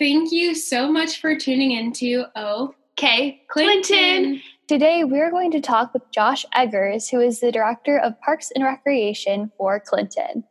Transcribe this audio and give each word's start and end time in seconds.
Thank 0.00 0.32
you 0.32 0.54
so 0.54 0.90
much 0.90 1.20
for 1.20 1.36
tuning 1.36 1.72
into 1.72 2.24
OK 2.34 3.42
Clinton. 3.50 3.82
Clinton. 3.84 4.42
Today, 4.66 5.04
we're 5.04 5.30
going 5.30 5.50
to 5.50 5.60
talk 5.60 5.92
with 5.92 6.10
Josh 6.10 6.46
Eggers, 6.54 7.10
who 7.10 7.20
is 7.20 7.40
the 7.40 7.52
Director 7.52 7.98
of 7.98 8.18
Parks 8.22 8.50
and 8.54 8.64
Recreation 8.64 9.52
for 9.58 9.78
Clinton. 9.78 10.42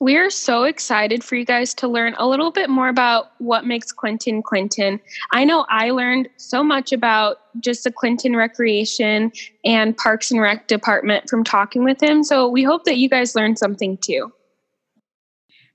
We're 0.00 0.28
so 0.28 0.64
excited 0.64 1.24
for 1.24 1.36
you 1.36 1.46
guys 1.46 1.72
to 1.74 1.88
learn 1.88 2.14
a 2.18 2.28
little 2.28 2.50
bit 2.50 2.68
more 2.68 2.88
about 2.88 3.32
what 3.38 3.64
makes 3.64 3.90
Clinton 3.90 4.42
Clinton. 4.42 5.00
I 5.30 5.46
know 5.46 5.64
I 5.70 5.90
learned 5.90 6.28
so 6.36 6.62
much 6.62 6.92
about 6.92 7.38
just 7.60 7.84
the 7.84 7.90
Clinton 7.90 8.36
Recreation 8.36 9.32
and 9.64 9.96
Parks 9.96 10.30
and 10.30 10.42
Rec 10.42 10.68
department 10.68 11.30
from 11.30 11.42
talking 11.42 11.84
with 11.84 12.02
him. 12.02 12.22
So 12.22 12.46
we 12.46 12.64
hope 12.64 12.84
that 12.84 12.98
you 12.98 13.08
guys 13.08 13.34
learned 13.34 13.58
something 13.58 13.96
too. 13.96 14.30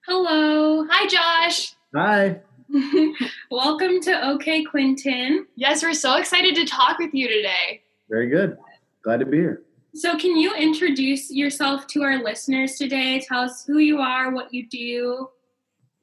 Hello. 0.05 0.85
Hi, 0.87 1.07
Josh. 1.07 1.73
Hi. 1.95 2.39
Welcome 3.51 4.01
to 4.01 4.29
OK 4.29 4.63
Clinton. 4.63 5.45
Yes, 5.55 5.83
we're 5.83 5.93
so 5.93 6.17
excited 6.17 6.55
to 6.55 6.65
talk 6.65 6.97
with 6.97 7.13
you 7.13 7.27
today. 7.27 7.83
Very 8.09 8.27
good. 8.27 8.57
Glad 9.03 9.19
to 9.19 9.27
be 9.27 9.37
here. 9.37 9.61
So, 9.93 10.17
can 10.17 10.35
you 10.35 10.55
introduce 10.55 11.29
yourself 11.29 11.85
to 11.87 12.01
our 12.01 12.23
listeners 12.23 12.75
today? 12.75 13.19
Tell 13.19 13.41
us 13.41 13.63
who 13.63 13.77
you 13.77 13.99
are, 13.99 14.31
what 14.31 14.51
you 14.51 14.67
do. 14.67 15.29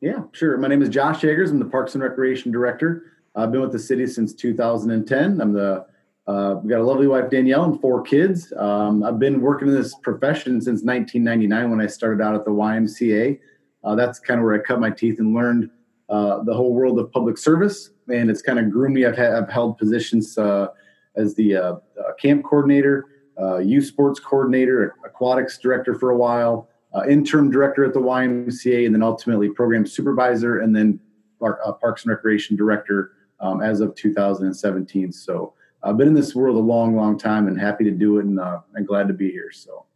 Yeah, 0.01 0.23
sure. 0.31 0.57
My 0.59 0.69
name 0.69 0.81
is 0.81 0.89
Josh 0.89 1.25
Eggers. 1.25 1.51
I'm 1.51 1.59
the 1.59 1.65
Parks 1.65 1.95
and 1.95 2.05
Recreation 2.05 2.53
Director. 2.53 3.15
I've 3.35 3.51
been 3.51 3.63
with 3.63 3.73
the 3.73 3.79
city 3.79 4.07
since 4.07 4.33
2010. 4.33 5.41
I'm 5.41 5.53
the 5.53 5.87
uh, 6.29 6.61
we 6.63 6.71
got 6.71 6.79
a 6.79 6.85
lovely 6.85 7.09
wife 7.09 7.31
Danielle 7.31 7.65
and 7.65 7.81
four 7.81 8.01
kids. 8.01 8.53
Um, 8.57 9.03
I've 9.03 9.19
been 9.19 9.41
working 9.41 9.67
in 9.67 9.75
this 9.75 9.97
profession 9.97 10.61
since 10.61 10.85
1999 10.85 11.71
when 11.71 11.81
I 11.81 11.89
started 11.89 12.23
out 12.23 12.37
at 12.37 12.45
the 12.45 12.53
YMCA. 12.53 13.41
Uh, 13.83 13.95
that's 13.97 14.21
kind 14.21 14.39
of 14.39 14.45
where 14.45 14.55
I 14.55 14.59
cut 14.59 14.79
my 14.79 14.91
teeth 14.91 15.19
and 15.19 15.35
learned 15.35 15.69
uh, 16.11 16.43
the 16.43 16.53
whole 16.53 16.75
world 16.75 16.99
of 16.99 17.11
public 17.13 17.39
service, 17.39 17.91
and 18.13 18.29
it's 18.29 18.43
kind 18.43 18.59
of 18.59 18.71
groomed 18.71 18.95
me. 18.95 19.07
I've, 19.07 19.17
ha- 19.17 19.39
I've 19.39 19.49
held 19.49 19.79
positions 19.79 20.37
uh, 20.37 20.69
as 21.17 21.35
the 21.37 21.57
uh, 21.57 21.75
camp 22.21 22.45
coordinator, 22.45 23.07
uh, 23.41 23.59
youth 23.59 23.87
sports 23.87 24.19
coordinator, 24.19 24.97
aquatics 25.05 25.59
director 25.59 25.95
for 25.95 26.11
a 26.11 26.17
while, 26.17 26.69
uh, 26.95 27.05
interim 27.09 27.51
director 27.51 27.85
at 27.85 27.95
the 27.95 28.01
YMCA, 28.01 28.87
and 28.87 28.95
then 28.95 29.03
ultimately 29.03 29.49
program 29.49 29.87
supervisor, 29.87 30.59
and 30.59 30.75
then 30.75 30.99
uh, 31.41 31.73
Parks 31.73 32.03
and 32.03 32.11
Recreation 32.11 32.57
director 32.57 33.13
um, 33.39 33.63
as 33.63 33.81
of 33.81 33.95
2017. 33.95 35.13
So 35.13 35.55
I've 35.83 35.97
been 35.97 36.09
in 36.09 36.15
this 36.15 36.35
world 36.35 36.57
a 36.57 36.61
long, 36.61 36.97
long 36.97 37.19
time, 37.19 37.47
and 37.47 37.59
happy 37.59 37.85
to 37.85 37.93
do 37.93 38.19
it, 38.19 38.25
and, 38.25 38.41
uh, 38.41 38.61
and 38.75 38.87
glad 38.87 39.09
to 39.09 39.15
be 39.15 39.31
here. 39.31 39.51
So 39.53 39.87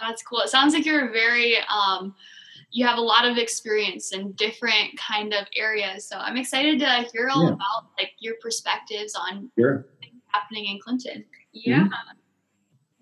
that's 0.00 0.22
cool. 0.22 0.40
It 0.40 0.48
sounds 0.48 0.74
like 0.74 0.84
you're 0.84 1.12
very 1.12 1.58
um, 1.68 2.14
you 2.70 2.86
have 2.86 2.98
a 2.98 3.02
lot 3.02 3.26
of 3.26 3.36
experience 3.36 4.12
in 4.12 4.32
different 4.32 4.96
kind 4.96 5.34
of 5.34 5.46
areas. 5.56 6.06
So 6.06 6.16
I'm 6.16 6.36
excited 6.36 6.78
to 6.80 7.06
hear 7.12 7.28
all 7.28 7.44
yeah. 7.44 7.54
about 7.54 7.90
like 7.98 8.12
your 8.18 8.34
perspectives 8.40 9.14
on 9.14 9.50
sure. 9.58 9.86
happening 10.28 10.66
in 10.66 10.78
Clinton. 10.80 11.24
Yeah. 11.52 11.80
Mm-hmm. 11.80 12.16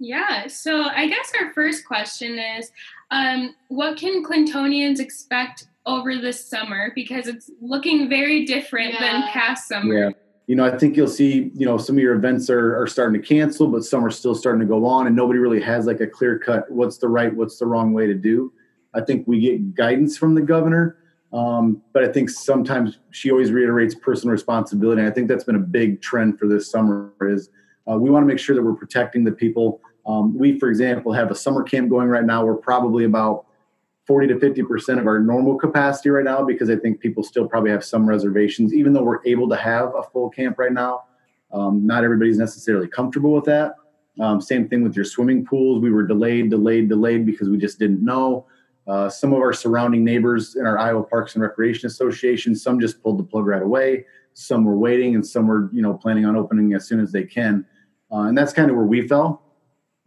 Yeah. 0.01 0.47
So 0.47 0.85
I 0.85 1.09
guess 1.09 1.33
our 1.41 1.53
first 1.53 1.87
question 1.87 2.39
is 2.39 2.71
um, 3.11 3.55
what 3.69 3.97
can 3.97 4.25
Clintonians 4.25 5.01
expect 5.01 5.67
over 5.87 6.17
this 6.17 6.49
summer? 6.49 6.93
Because 6.95 7.27
it's 7.27 7.51
looking 7.61 8.09
very 8.09 8.45
different 8.45 8.95
yeah. 8.95 9.01
than 9.01 9.23
past 9.31 9.69
summer. 9.69 9.95
Yeah. 9.95 10.11
You 10.47 10.55
know, 10.55 10.65
I 10.65 10.79
think 10.79 10.97
you'll 10.97 11.09
see, 11.09 11.51
you 11.55 11.67
know, 11.67 11.77
some 11.77 11.97
of 11.97 12.03
your 12.03 12.15
events 12.15 12.49
are, 12.49 12.81
are 12.81 12.87
starting 12.87 13.21
to 13.21 13.27
cancel, 13.27 13.67
but 13.67 13.85
some 13.85 14.03
are 14.03 14.11
still 14.11 14.35
starting 14.35 14.61
to 14.61 14.67
go 14.67 14.87
on, 14.87 15.07
and 15.07 15.15
nobody 15.15 15.39
really 15.39 15.61
has 15.61 15.85
like 15.85 16.01
a 16.01 16.07
clear 16.07 16.39
cut 16.39 16.71
what's 16.71 16.97
the 16.97 17.09
right, 17.09 17.35
what's 17.35 17.59
the 17.59 17.67
wrong 17.67 17.93
way 17.93 18.07
to 18.07 18.15
do. 18.15 18.51
I 18.99 19.05
think 19.05 19.27
we 19.27 19.41
get 19.41 19.75
guidance 19.75 20.19
from 20.19 20.35
the 20.35 20.43
governor, 20.43 20.97
um, 21.33 21.83
but 21.93 22.05
I 22.05 22.09
think 22.09 22.31
sometimes 22.31 22.99
she 23.11 23.31
always 23.31 23.53
reiterates 23.53 23.95
personal 23.95 24.33
responsibility. 24.33 25.01
And 25.01 25.11
I 25.11 25.15
think 25.15 25.29
that's 25.29 25.45
been 25.45 25.57
a 25.57 25.61
big 25.61 26.03
trend 26.03 26.39
for 26.39 26.47
this 26.47 26.71
summer 26.71 27.13
is 27.23 27.51
uh, 27.91 27.97
we 27.97 28.11
want 28.11 28.23
to 28.23 28.27
make 28.27 28.39
sure 28.39 28.55
that 28.55 28.63
we're 28.63 28.75
protecting 28.75 29.25
the 29.25 29.33
people 29.33 29.81
um, 30.09 30.37
we, 30.37 30.59
for 30.59 30.71
example, 30.71 31.13
have 31.13 31.31
a 31.31 31.35
summer 31.35 31.63
camp 31.63 31.91
going 31.91 32.09
right 32.09 32.25
now. 32.25 32.45
We're 32.45 32.57
probably 32.57 33.05
about 33.05 33.45
40 34.07 34.29
to 34.29 34.41
50 34.41 34.63
percent 34.63 34.99
of 34.99 35.07
our 35.07 35.21
normal 35.21 35.57
capacity 35.57 36.09
right 36.09 36.25
now 36.25 36.43
because 36.43 36.71
I 36.71 36.77
think 36.77 36.99
people 36.99 37.23
still 37.23 37.47
probably 37.47 37.71
have 37.71 37.85
some 37.85 38.09
reservations, 38.09 38.73
even 38.73 38.95
though 38.95 39.03
we're 39.03 39.25
able 39.27 39.49
to 39.51 39.57
have 39.57 39.93
a 39.95 40.03
full 40.03 40.31
camp 40.31 40.59
right 40.59 40.73
now. 40.73 41.05
Um, 41.53 41.87
not 41.87 42.05
everybody's 42.05 42.39
necessarily 42.39 42.89
comfortable 42.89 43.33
with 43.33 43.45
that. 43.45 43.75
Um, 44.19 44.41
same 44.41 44.69
thing 44.69 44.83
with 44.83 44.97
your 44.97 45.05
swimming 45.05 45.45
pools. 45.45 45.81
We 45.81 45.93
were 45.93 46.07
delayed, 46.07 46.51
delayed, 46.51 46.89
delayed 46.89 47.27
because 47.27 47.49
we 47.49 47.59
just 47.59 47.79
didn't 47.79 48.03
know. 48.03 48.47
Uh, 48.89 49.09
some 49.11 49.35
of 49.35 49.41
our 49.41 49.53
surrounding 49.53 50.03
neighbors 50.03 50.57
in 50.57 50.65
our 50.65 50.79
Iowa 50.79 51.03
Parks 51.03 51.35
and 51.35 51.43
Recreation 51.43 51.87
Association, 51.87 52.57
some 52.57 52.81
just 52.81 53.03
pulled 53.03 53.19
the 53.19 53.23
plug 53.23 53.47
right 53.47 53.63
away. 53.63 54.07
Some 54.33 54.65
were 54.65 54.77
waiting, 54.77 55.15
and 55.15 55.27
some 55.27 55.47
were, 55.47 55.69
you 55.73 55.83
know, 55.83 55.95
planning 55.95 56.25
on 56.25 56.37
opening 56.37 56.73
as 56.73 56.87
soon 56.87 57.01
as 57.01 57.13
they 57.13 57.25
can. 57.25 57.67
Uh, 58.11 58.23
and 58.23 58.39
that's 58.39 58.53
kind 58.53 58.71
of 58.71 58.77
where 58.77 58.87
we 58.87 59.07
fell. 59.07 59.43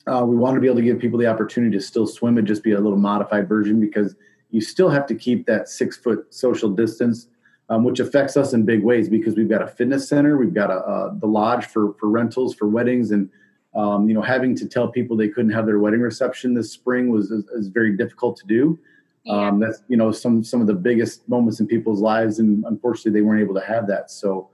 Uh, 0.08 0.26
we 0.26 0.36
want 0.36 0.56
to 0.56 0.62
be 0.62 0.66
able 0.66 0.78
to 0.78 0.82
give 0.82 0.98
people 0.98 1.20
the 1.20 1.28
opportunity 1.28 1.78
to 1.78 1.84
still 1.84 2.08
swim 2.08 2.40
and 2.40 2.48
just 2.48 2.64
be 2.64 2.72
a 2.72 2.80
little 2.80 2.98
modified 2.98 3.48
version 3.48 3.80
because 3.80 4.16
you 4.50 4.60
still 4.60 4.90
have 4.90 5.06
to 5.06 5.16
keep 5.16 5.46
that 5.46 5.70
six 5.70 5.96
foot 5.96 6.34
social 6.34 6.70
distance, 6.70 7.28
um, 7.70 7.84
which 7.84 8.00
affects 8.00 8.36
us 8.36 8.54
in 8.54 8.66
big 8.66 8.84
ways 8.84 9.10
because 9.10 9.36
we've 9.36 9.50
got 9.50 9.62
a 9.62 9.68
fitness 9.68 10.10
center, 10.10 10.38
we've 10.38 10.56
got 10.56 10.72
a, 10.72 11.16
the 11.20 11.28
lodge 11.28 11.66
for 11.66 11.94
for 12.00 12.10
rentals 12.10 12.56
for 12.56 12.68
weddings, 12.68 13.12
and 13.12 13.30
um, 13.74 14.08
you 14.08 14.14
know 14.14 14.22
having 14.22 14.56
to 14.56 14.68
tell 14.68 14.88
people 14.88 15.16
they 15.16 15.30
couldn't 15.30 15.52
have 15.52 15.66
their 15.66 15.80
wedding 15.80 16.02
reception 16.02 16.54
this 16.54 16.72
spring 16.72 17.10
was 17.10 17.32
is, 17.32 17.46
is 17.50 17.68
very 17.68 17.96
difficult 17.96 18.38
to 18.38 18.48
do. 18.48 18.80
Yeah. 19.24 19.48
Um, 19.48 19.60
that's 19.60 19.84
you 19.88 19.98
know 19.98 20.12
some 20.12 20.44
some 20.44 20.62
of 20.62 20.68
the 20.68 20.74
biggest 20.74 21.28
moments 21.30 21.60
in 21.60 21.68
people's 21.68 22.02
lives, 22.02 22.40
and 22.40 22.64
unfortunately 22.66 23.12
they 23.20 23.26
weren't 23.26 23.42
able 23.42 23.56
to 23.56 23.66
have 23.66 23.88
that. 23.88 24.12
So 24.12 24.50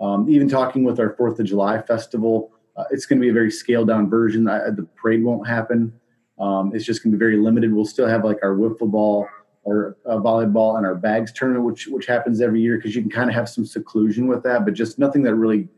um, 0.00 0.28
even 0.28 0.48
talking 0.48 0.84
with 0.84 1.00
our 1.00 1.10
Fourth 1.16 1.38
of 1.38 1.46
July 1.46 1.80
festival. 1.82 2.52
Uh, 2.76 2.84
it's 2.90 3.06
going 3.06 3.18
to 3.18 3.24
be 3.24 3.30
a 3.30 3.32
very 3.32 3.50
scaled 3.50 3.88
down 3.88 4.10
version. 4.10 4.46
I, 4.46 4.68
the 4.68 4.86
parade 4.96 5.24
won't 5.24 5.48
happen. 5.48 5.98
Um, 6.38 6.72
it's 6.74 6.84
just 6.84 7.02
going 7.02 7.10
to 7.10 7.16
be 7.16 7.18
very 7.18 7.38
limited. 7.38 7.72
We'll 7.72 7.86
still 7.86 8.06
have 8.06 8.22
like 8.22 8.38
our 8.42 8.54
wiffle 8.54 8.90
ball 8.90 9.26
or 9.64 9.96
uh, 10.06 10.16
volleyball 10.18 10.76
and 10.76 10.86
our 10.86 10.94
bags 10.94 11.32
tournament, 11.32 11.64
which 11.64 11.88
which 11.88 12.06
happens 12.06 12.40
every 12.40 12.60
year 12.60 12.76
because 12.76 12.94
you 12.94 13.02
can 13.02 13.10
kind 13.10 13.30
of 13.30 13.34
have 13.34 13.48
some 13.48 13.64
seclusion 13.64 14.26
with 14.26 14.42
that, 14.44 14.64
but 14.64 14.74
just 14.74 14.98
nothing 14.98 15.22
that 15.22 15.34
really 15.34 15.68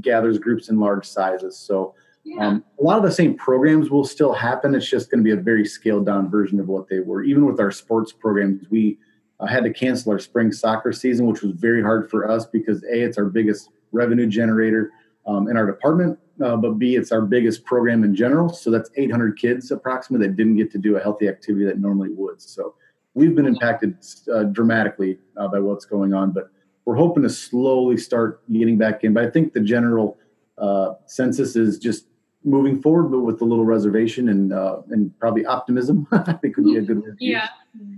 gathers 0.00 0.38
groups 0.38 0.68
in 0.68 0.78
large 0.78 1.06
sizes. 1.06 1.56
So 1.58 1.94
yeah. 2.24 2.46
um, 2.46 2.64
a 2.78 2.82
lot 2.82 2.96
of 2.96 3.04
the 3.04 3.12
same 3.12 3.36
programs 3.36 3.90
will 3.90 4.04
still 4.04 4.32
happen. 4.32 4.74
It's 4.74 4.88
just 4.88 5.10
going 5.10 5.22
to 5.22 5.24
be 5.24 5.38
a 5.38 5.42
very 5.42 5.64
scaled 5.64 6.06
down 6.06 6.30
version 6.30 6.58
of 6.60 6.68
what 6.68 6.88
they 6.88 7.00
were. 7.00 7.22
Even 7.22 7.46
with 7.46 7.60
our 7.60 7.70
sports 7.70 8.12
programs, 8.12 8.64
we 8.70 8.98
uh, 9.40 9.46
had 9.46 9.64
to 9.64 9.72
cancel 9.72 10.12
our 10.12 10.18
spring 10.18 10.52
soccer 10.52 10.92
season, 10.92 11.26
which 11.26 11.42
was 11.42 11.52
very 11.52 11.82
hard 11.82 12.10
for 12.10 12.30
us 12.30 12.46
because 12.46 12.82
a 12.84 13.04
it's 13.04 13.18
our 13.18 13.26
biggest 13.26 13.70
revenue 13.92 14.26
generator 14.26 14.90
um, 15.26 15.48
in 15.48 15.56
our 15.56 15.66
department, 15.66 16.18
uh, 16.42 16.56
but 16.56 16.72
B, 16.72 16.96
it's 16.96 17.12
our 17.12 17.22
biggest 17.22 17.64
program 17.64 18.04
in 18.04 18.14
general. 18.14 18.48
So 18.48 18.70
that's 18.70 18.90
800 18.96 19.38
kids 19.38 19.70
approximately 19.70 20.26
that 20.26 20.36
didn't 20.36 20.56
get 20.56 20.70
to 20.72 20.78
do 20.78 20.96
a 20.96 21.00
healthy 21.00 21.28
activity 21.28 21.64
that 21.64 21.78
normally 21.78 22.10
would. 22.10 22.42
So 22.42 22.74
we've 23.14 23.34
been 23.34 23.46
impacted 23.46 23.96
uh, 24.32 24.44
dramatically 24.44 25.18
uh, 25.36 25.48
by 25.48 25.60
what's 25.60 25.84
going 25.84 26.12
on, 26.12 26.32
but 26.32 26.50
we're 26.84 26.96
hoping 26.96 27.22
to 27.22 27.30
slowly 27.30 27.96
start 27.96 28.42
getting 28.52 28.76
back 28.76 29.04
in. 29.04 29.14
But 29.14 29.24
I 29.24 29.30
think 29.30 29.54
the 29.54 29.60
general 29.60 30.18
uh, 30.58 30.94
census 31.06 31.56
is 31.56 31.78
just 31.78 32.06
moving 32.44 32.80
forward, 32.80 33.10
but 33.10 33.20
with 33.20 33.40
a 33.40 33.44
little 33.44 33.64
reservation 33.64 34.28
and 34.28 34.52
uh, 34.52 34.82
and 34.90 35.18
probably 35.18 35.46
optimism. 35.46 36.06
I 36.12 36.34
think 36.34 36.56
would 36.56 36.66
be 36.66 36.76
a 36.76 36.82
good 36.82 37.02
word. 37.02 37.16
Yeah, 37.20 37.48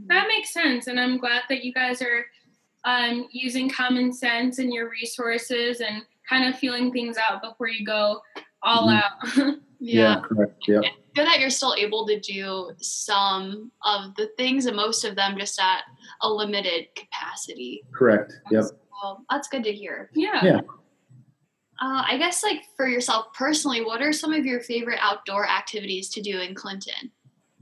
that 0.07 0.29
makes 0.29 0.53
sense, 0.53 0.87
and 0.87 0.99
I'm 0.99 1.19
glad 1.19 1.43
that 1.49 1.65
you 1.65 1.73
guys 1.73 2.01
are 2.01 2.27
um, 2.85 3.27
using 3.31 3.69
common 3.69 4.13
sense 4.13 4.59
and 4.59 4.73
your 4.73 4.89
resources 4.89 5.81
and 5.81 6.03
kind 6.29 6.49
of 6.49 6.59
feeling 6.59 6.93
things 6.93 7.17
out 7.19 7.43
before 7.43 7.69
you 7.69 7.85
go 7.85 8.21
all 8.63 8.89
mm-hmm. 8.89 9.41
out. 9.41 9.59
yeah. 9.81 10.03
yeah, 10.03 10.21
correct. 10.21 10.65
Yeah. 10.67 10.81
Good 11.15 11.27
that 11.27 11.41
you're 11.41 11.51
still 11.51 11.75
able 11.75 12.07
to 12.07 12.21
do 12.21 12.71
some 12.79 13.73
of 13.85 14.15
the 14.17 14.29
things 14.37 14.67
and 14.67 14.77
most 14.77 15.05
of 15.05 15.17
them 15.17 15.37
just 15.39 15.61
at 15.61 15.83
a 16.23 16.29
limited 16.29 16.89
capacity. 16.95 17.83
Correct. 17.93 18.33
Yep. 18.51 18.65
So 18.65 19.25
that's 19.31 19.49
good 19.49 19.65
to 19.65 19.73
hear. 19.73 20.11
Yeah. 20.15 20.45
Yeah. 20.45 20.61
Uh, 21.81 22.05
I 22.09 22.17
guess, 22.17 22.43
like 22.43 22.63
for 22.77 22.89
yourself 22.89 23.27
personally, 23.35 23.85
what 23.85 24.01
are 24.01 24.13
some 24.13 24.33
of 24.33 24.47
your 24.47 24.61
favorite 24.61 24.99
outdoor 25.01 25.47
activities 25.47 26.09
to 26.11 26.23
do 26.23 26.41
in 26.41 26.55
Clinton? 26.55 27.11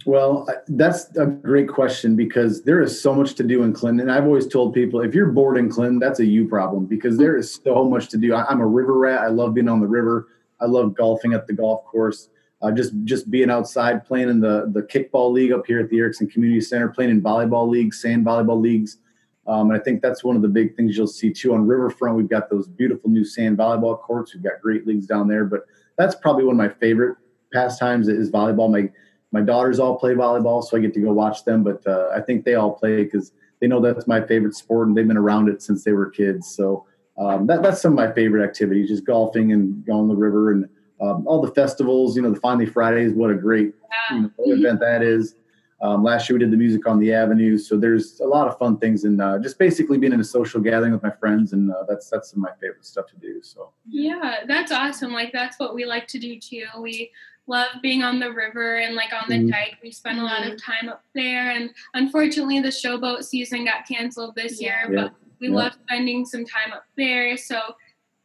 Well, 0.07 0.47
that's 0.69 1.17
a 1.17 1.27
great 1.27 1.69
question 1.69 2.15
because 2.15 2.63
there 2.63 2.83
is 2.83 3.01
so 3.01 3.15
much 3.15 3.35
to 3.37 3.43
do 3.43 3.63
in 3.63 3.73
Clinton. 3.73 4.11
I've 4.11 4.25
always 4.25 4.47
told 4.47 4.75
people 4.75 5.01
if 5.01 5.15
you're 5.15 5.31
bored 5.31 5.57
in 5.57 5.71
Clinton, 5.71 5.99
that's 5.99 6.21
a 6.21 6.27
you 6.27 6.47
problem 6.47 6.85
because 6.85 7.17
there 7.17 7.37
is 7.37 7.55
so 7.65 7.85
much 7.85 8.09
to 8.11 8.19
do. 8.19 8.35
I'm 8.35 8.61
a 8.61 8.67
river 8.67 8.99
rat. 8.99 9.21
I 9.21 9.29
love 9.29 9.55
being 9.55 9.69
on 9.69 9.81
the 9.81 9.87
river. 9.87 10.29
I 10.61 10.67
love 10.67 10.95
golfing 10.95 11.33
at 11.33 11.47
the 11.47 11.55
golf 11.55 11.85
course. 11.85 12.29
Uh, 12.61 12.71
just 12.71 12.93
just 13.05 13.31
being 13.31 13.51
outside, 13.51 14.07
playing 14.07 14.29
in 14.29 14.41
the 14.41 14.71
the 14.73 14.83
kickball 14.83 15.33
league 15.33 15.53
up 15.53 15.67
here 15.67 15.81
at 15.81 15.89
the 15.89 15.99
Ericksen 15.99 16.31
Community 16.31 16.61
Center, 16.61 16.89
playing 16.89 17.11
in 17.11 17.23
volleyball 17.23 17.69
leagues, 17.69 18.01
sand 18.01 18.25
volleyball 18.25 18.61
leagues. 18.61 18.99
Um, 19.47 19.71
and 19.71 19.79
I 19.79 19.83
think 19.83 20.01
that's 20.01 20.25
one 20.25 20.37
of 20.37 20.43
the 20.43 20.49
big 20.49 20.75
things 20.77 20.97
you'll 20.97 21.07
see 21.07 21.33
too 21.33 21.55
on 21.55 21.67
Riverfront. 21.67 22.17
We've 22.17 22.29
got 22.29 22.49
those 22.49 22.67
beautiful 22.67 23.11
new 23.11 23.25
sand 23.25 23.59
volleyball 23.59 24.01
courts. 24.01 24.35
We've 24.35 24.43
got 24.43 24.61
great 24.63 24.87
leagues 24.87 25.07
down 25.07 25.29
there, 25.29 25.45
but 25.45 25.67
that's 25.97 26.15
probably 26.15 26.45
one 26.45 26.55
of 26.55 26.59
my 26.59 26.69
favorite 26.69 27.17
pastimes 27.53 28.09
is 28.09 28.31
volleyball. 28.31 28.71
My 28.71 28.91
my 29.33 29.41
daughters 29.41 29.81
all 29.81 29.99
play 29.99 30.15
volleyball, 30.15 30.63
so 30.63 30.77
I 30.77 30.81
get 30.81 30.95
to 30.95 31.01
go 31.01 31.13
watch 31.13 31.45
them. 31.45 31.65
But 31.65 31.85
uh, 31.87 32.09
I 32.15 32.21
think 32.21 32.45
they 32.45 32.55
all 32.55 32.73
play 32.73 33.03
because 33.03 33.33
they 33.61 33.67
know 33.67 33.81
that's 33.81 34.07
my 34.07 34.21
favorite 34.25 34.55
sport 34.55 34.89
and 34.89 34.97
they've 34.97 35.09
been 35.09 35.17
around 35.17 35.49
it 35.49 35.61
since 35.61 35.83
they 35.83 35.93
were 35.93 36.09
kids. 36.09 36.55
So 36.55 36.87
um, 37.19 37.47
that, 37.49 37.63
that's 37.63 37.83
some 37.83 37.93
of 37.93 37.97
my 37.97 38.13
favorite 38.13 38.45
activities, 38.45 38.89
just 38.89 39.05
golfing 39.05 39.53
and 39.53 39.85
going 39.85 40.09
the 40.09 40.15
river 40.15 40.53
and 40.53 40.69
um, 41.01 41.27
all 41.27 41.41
the 41.43 41.51
festivals, 41.53 42.15
you 42.17 42.23
know, 42.23 42.31
the 42.31 42.39
Finally 42.41 42.67
Fridays, 42.67 43.13
what 43.13 43.31
a 43.31 43.35
great 43.35 43.75
Yeah. 44.11 44.17
you 44.17 44.23
know, 44.23 44.31
event 44.39 44.81
that 44.81 45.03
is. 45.03 45.35
Um, 45.83 46.03
last 46.03 46.29
year 46.29 46.39
we 46.39 46.45
did 46.45 46.51
the 46.51 46.57
music 46.57 46.87
on 46.87 46.99
the 46.99 47.13
avenue, 47.13 47.59
so 47.59 47.77
there's 47.77 48.21
a 48.21 48.27
lot 48.27 48.49
of 48.49 48.57
fun 48.59 48.79
things 48.79 49.05
and 49.05 49.21
uh, 49.21 49.39
just 49.39 49.59
basically 49.59 49.99
being 49.99 50.13
in 50.13 50.21
a 50.21 50.25
social 50.25 50.61
gathering 50.61 50.93
with 50.93 51.03
my 51.03 51.11
friends, 51.11 51.53
and 51.53 51.71
uh, 51.71 51.85
that's 51.89 52.09
that's 52.09 52.31
some 52.31 52.39
of 52.45 52.51
my 52.51 52.57
favorite 52.61 52.85
stuff 52.85 53.07
to 53.09 53.17
do. 53.17 53.43
So 53.43 53.71
Yeah, 53.89 54.45
that's 54.47 54.73
awesome. 54.73 55.13
Like 55.13 55.33
that's 55.33 55.59
what 55.59 55.75
we 55.75 55.85
like 55.85 56.07
to 56.09 56.19
do 56.19 56.39
too. 56.39 56.65
We 56.81 57.11
love 57.47 57.69
being 57.83 58.03
on 58.03 58.19
the 58.21 58.33
river 58.33 58.77
and 58.77 58.95
like 58.95 59.13
on 59.13 59.29
the 59.29 59.37
Mhm. 59.37 59.51
dike. 59.51 59.77
We 59.83 59.91
spend 59.91 60.19
a 60.19 60.23
lot 60.23 60.47
of 60.47 60.63
time 60.63 60.89
up 60.89 61.05
there. 61.15 61.51
And 61.51 61.69
unfortunately, 61.93 62.61
the 62.61 62.69
showboat 62.69 63.25
season 63.25 63.67
got 63.67 63.87
canceled 63.87 64.35
this 64.35 64.63
Yeah. 64.63 64.87
year, 64.89 64.97
but 64.97 65.13
we 65.41 65.49
Yeah. 65.49 65.55
love 65.55 65.73
spending 65.87 66.25
some 66.25 66.47
time 66.47 66.73
up 66.73 66.85
there. 66.97 67.37
So 67.37 67.61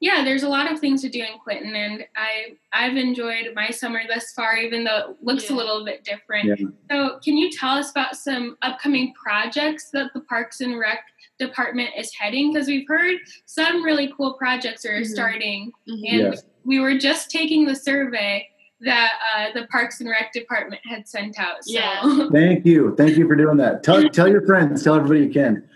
yeah, 0.02 0.24
there's 0.24 0.44
a 0.44 0.50
lot 0.50 0.72
of 0.72 0.80
things 0.80 1.02
to 1.02 1.10
do 1.10 1.20
in 1.20 1.40
Clinton, 1.44 1.76
and 1.76 2.06
I 2.16 2.56
I've 2.72 2.96
enjoyed 2.98 3.50
my 3.54 3.70
summer 3.70 4.02
thus 4.08 4.32
far, 4.32 4.56
even 4.58 4.84
though 4.84 4.98
it 5.12 5.18
looks 5.22 5.50
a 5.50 5.54
little 5.56 5.84
bit 5.84 6.04
different. 6.04 6.46
Yeah. 6.60 6.68
So, 6.90 7.20
can 7.24 7.38
you 7.38 7.52
tell 7.52 7.72
us 7.72 7.92
about 7.92 8.16
some 8.16 8.58
upcoming 8.62 9.14
projects 9.22 9.90
that 9.92 10.12
the 10.14 10.22
Parks 10.22 10.62
and 10.62 10.80
Rec 10.80 11.00
department 11.38 11.90
is 11.98 12.14
heading? 12.14 12.54
Because 12.54 12.68
we've 12.68 12.88
heard 12.88 13.18
some 13.46 13.84
really 13.84 14.12
cool 14.16 14.34
projects 14.34 14.86
are 14.86 15.02
Mhm. 15.02 15.06
starting, 15.06 15.72
Mhm. 15.90 15.94
and 16.10 16.20
Yes. 16.34 16.44
we 16.64 16.80
were 16.80 16.98
just 16.98 17.30
taking 17.30 17.66
the 17.66 17.76
survey 17.76 18.48
that 18.82 19.12
uh, 19.36 19.48
the 19.60 19.68
Parks 19.68 20.00
and 20.00 20.10
Rec 20.10 20.32
department 20.32 20.82
had 20.86 21.06
sent 21.06 21.38
out. 21.38 21.66
So, 21.66 21.74
Yeah. 21.74 22.02
Thank 22.32 22.66
you. 22.66 22.96
Thank 22.98 23.18
you 23.18 23.28
for 23.28 23.36
doing 23.36 23.58
that. 23.58 23.84
Tell, 23.84 24.08
tell 24.08 24.30
your 24.30 24.46
friends, 24.46 24.82
tell 24.86 24.96
everybody 24.96 25.26
you 25.26 25.30
can. 25.34 25.68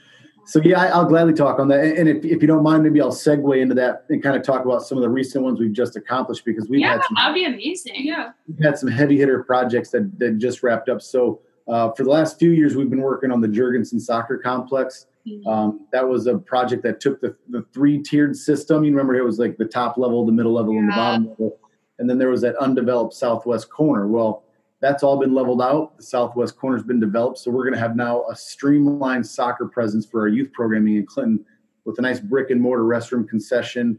So, 0.46 0.62
yeah, 0.64 0.82
I, 0.82 0.88
I'll 0.88 1.06
gladly 1.06 1.34
talk 1.34 1.60
on 1.60 1.68
that. 1.70 1.80
And 1.84 2.10
if, 2.10 2.26
if 2.26 2.42
you 2.42 2.48
don't 2.48 2.64
mind, 2.64 2.84
maybe 2.84 3.00
I'll 3.02 3.12
segue 3.12 3.62
into 3.62 3.76
that 3.76 4.06
and 4.10 4.22
kind 4.22 4.36
of 4.36 4.44
talk 4.44 4.66
about 4.66 4.82
some 4.84 4.98
of 4.98 5.02
the 5.02 5.10
recent 5.10 5.44
ones 5.44 5.60
we've 5.60 5.72
just 5.72 5.96
accomplished 5.96 6.44
because 6.46 6.68
we've 6.70 6.82
Yeah, 6.82 6.94
had 6.94 7.02
some 7.04 7.16
That'd 7.16 7.36
be 7.36 7.46
amazing. 7.46 7.94
yeah, 7.98 8.32
we've 8.48 8.60
had 8.64 8.78
some 8.78 8.90
heavy 8.90 9.18
hitter 9.18 9.44
projects 9.44 9.90
that, 9.92 10.12
that 10.20 10.38
just 10.40 10.62
wrapped 10.64 10.90
up. 10.90 11.02
So, 11.02 11.40
uh, 11.68 11.92
for 11.94 12.04
the 12.04 12.10
last 12.10 12.38
few 12.40 12.52
years, 12.52 12.76
we've 12.76 12.90
been 12.90 13.02
working 13.02 13.32
on 13.32 13.40
the 13.40 13.48
Jurgensen 13.48 14.00
Soccer 14.02 14.38
Complex. 14.38 15.08
Mhm. 15.26 15.48
Um, 15.48 15.88
that 15.94 16.06
was 16.06 16.28
a 16.28 16.38
project 16.38 16.84
that 16.84 17.00
took 17.00 17.22
the, 17.22 17.34
the 17.50 17.64
three 17.74 18.02
tiered 18.04 18.36
system. 18.36 18.84
You 18.84 18.92
remember 18.92 19.16
it 19.16 19.24
was 19.24 19.40
like 19.40 19.56
the 19.58 19.64
top 19.66 19.98
level, 19.98 20.26
the 20.26 20.34
middle 20.34 20.52
level, 20.54 20.78
and 20.78 20.90
the 20.90 20.94
bottom 20.94 21.30
level. 21.30 21.58
And 22.00 22.10
then 22.10 22.18
there 22.18 22.28
was 22.28 22.42
that 22.42 22.58
undeveloped 22.58 23.14
southwest 23.14 23.70
corner. 23.70 24.08
Well, 24.08 24.43
that's 24.84 25.02
all 25.02 25.18
been 25.18 25.34
leveled 25.34 25.62
out. 25.62 25.96
The 25.96 26.04
southwest 26.04 26.58
corner's 26.58 26.84
been 26.84 27.00
developed. 27.00 27.38
So 27.38 27.50
we're 27.50 27.64
going 27.64 27.74
to 27.74 27.80
have 27.80 27.96
now 27.96 28.26
a 28.30 28.36
streamlined 28.36 29.26
soccer 29.26 29.66
presence 29.66 30.06
for 30.06 30.20
our 30.20 30.28
youth 30.28 30.52
programming 30.52 30.98
in 30.98 31.06
Clinton 31.06 31.46
with 31.86 31.98
a 32.00 32.02
nice 32.02 32.20
brick 32.20 32.50
and 32.50 32.60
mortar 32.60 32.84
restroom 32.84 33.26
concession, 33.26 33.98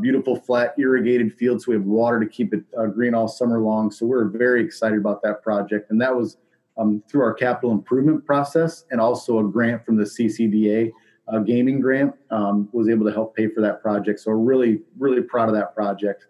beautiful 0.00 0.34
flat 0.34 0.74
irrigated 0.78 1.32
field. 1.32 1.62
So 1.62 1.70
we 1.70 1.76
have 1.76 1.84
water 1.84 2.18
to 2.18 2.26
keep 2.26 2.52
it 2.52 2.64
uh, 2.76 2.86
green 2.86 3.14
all 3.14 3.28
summer 3.28 3.60
long. 3.60 3.92
So 3.92 4.04
we're 4.04 4.24
very 4.24 4.64
excited 4.64 4.98
about 4.98 5.22
that 5.22 5.44
project. 5.44 5.92
And 5.92 6.00
that 6.00 6.14
was 6.14 6.38
um, 6.76 7.04
through 7.08 7.22
our 7.22 7.32
capital 7.32 7.70
improvement 7.70 8.26
process 8.26 8.84
and 8.90 9.00
also 9.00 9.38
a 9.38 9.44
grant 9.44 9.86
from 9.86 9.96
the 9.96 10.02
CCDA 10.02 10.90
uh, 11.28 11.38
gaming 11.38 11.80
grant 11.80 12.12
um, 12.32 12.68
was 12.72 12.88
able 12.88 13.06
to 13.06 13.12
help 13.12 13.36
pay 13.36 13.46
for 13.46 13.60
that 13.60 13.80
project. 13.80 14.18
So 14.18 14.32
really, 14.32 14.80
really 14.98 15.22
proud 15.22 15.48
of 15.48 15.54
that 15.54 15.72
project. 15.72 16.26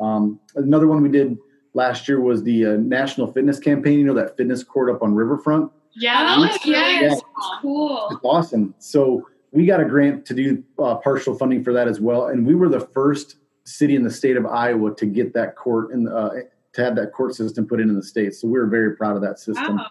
Um, 0.00 0.40
another 0.56 0.88
one 0.88 1.02
we 1.02 1.08
did 1.08 1.38
last 1.74 2.08
year 2.08 2.20
was 2.20 2.42
the 2.42 2.66
uh, 2.66 2.70
National 2.76 3.30
Fitness 3.32 3.58
Campaign. 3.58 3.98
You 3.98 4.06
know 4.06 4.14
that 4.14 4.36
fitness 4.36 4.62
court 4.64 4.90
up 4.94 5.02
on 5.02 5.14
Riverfront. 5.14 5.70
Yeah, 5.94 6.34
Oh, 6.36 6.40
looks 6.40 6.64
really 6.64 6.78
yes. 6.78 7.20
cool. 7.36 7.58
cool. 7.62 8.08
It's 8.12 8.20
awesome. 8.24 8.74
So 8.78 9.26
we 9.52 9.66
got 9.66 9.80
a 9.80 9.84
grant 9.84 10.24
to 10.26 10.34
do 10.34 10.62
uh, 10.78 10.96
partial 10.96 11.34
funding 11.36 11.64
for 11.64 11.72
that 11.72 11.88
as 11.88 12.00
well, 12.00 12.26
and 12.28 12.46
we 12.46 12.54
were 12.54 12.68
the 12.68 12.80
first 12.80 13.36
city 13.64 13.96
in 13.96 14.02
the 14.02 14.10
state 14.10 14.36
of 14.36 14.46
Iowa 14.46 14.94
to 14.94 15.06
get 15.06 15.34
that 15.34 15.56
court 15.56 15.92
and 15.92 16.08
uh, 16.08 16.30
to 16.74 16.84
have 16.84 16.94
that 16.96 17.12
court 17.12 17.34
system 17.34 17.66
put 17.66 17.80
in 17.80 17.88
in 17.88 17.96
the 17.96 18.02
state. 18.02 18.34
So 18.34 18.46
we 18.48 18.58
were 18.58 18.66
very 18.66 18.94
proud 18.96 19.16
of 19.16 19.22
that 19.22 19.38
system. 19.38 19.76
Wow. 19.76 19.86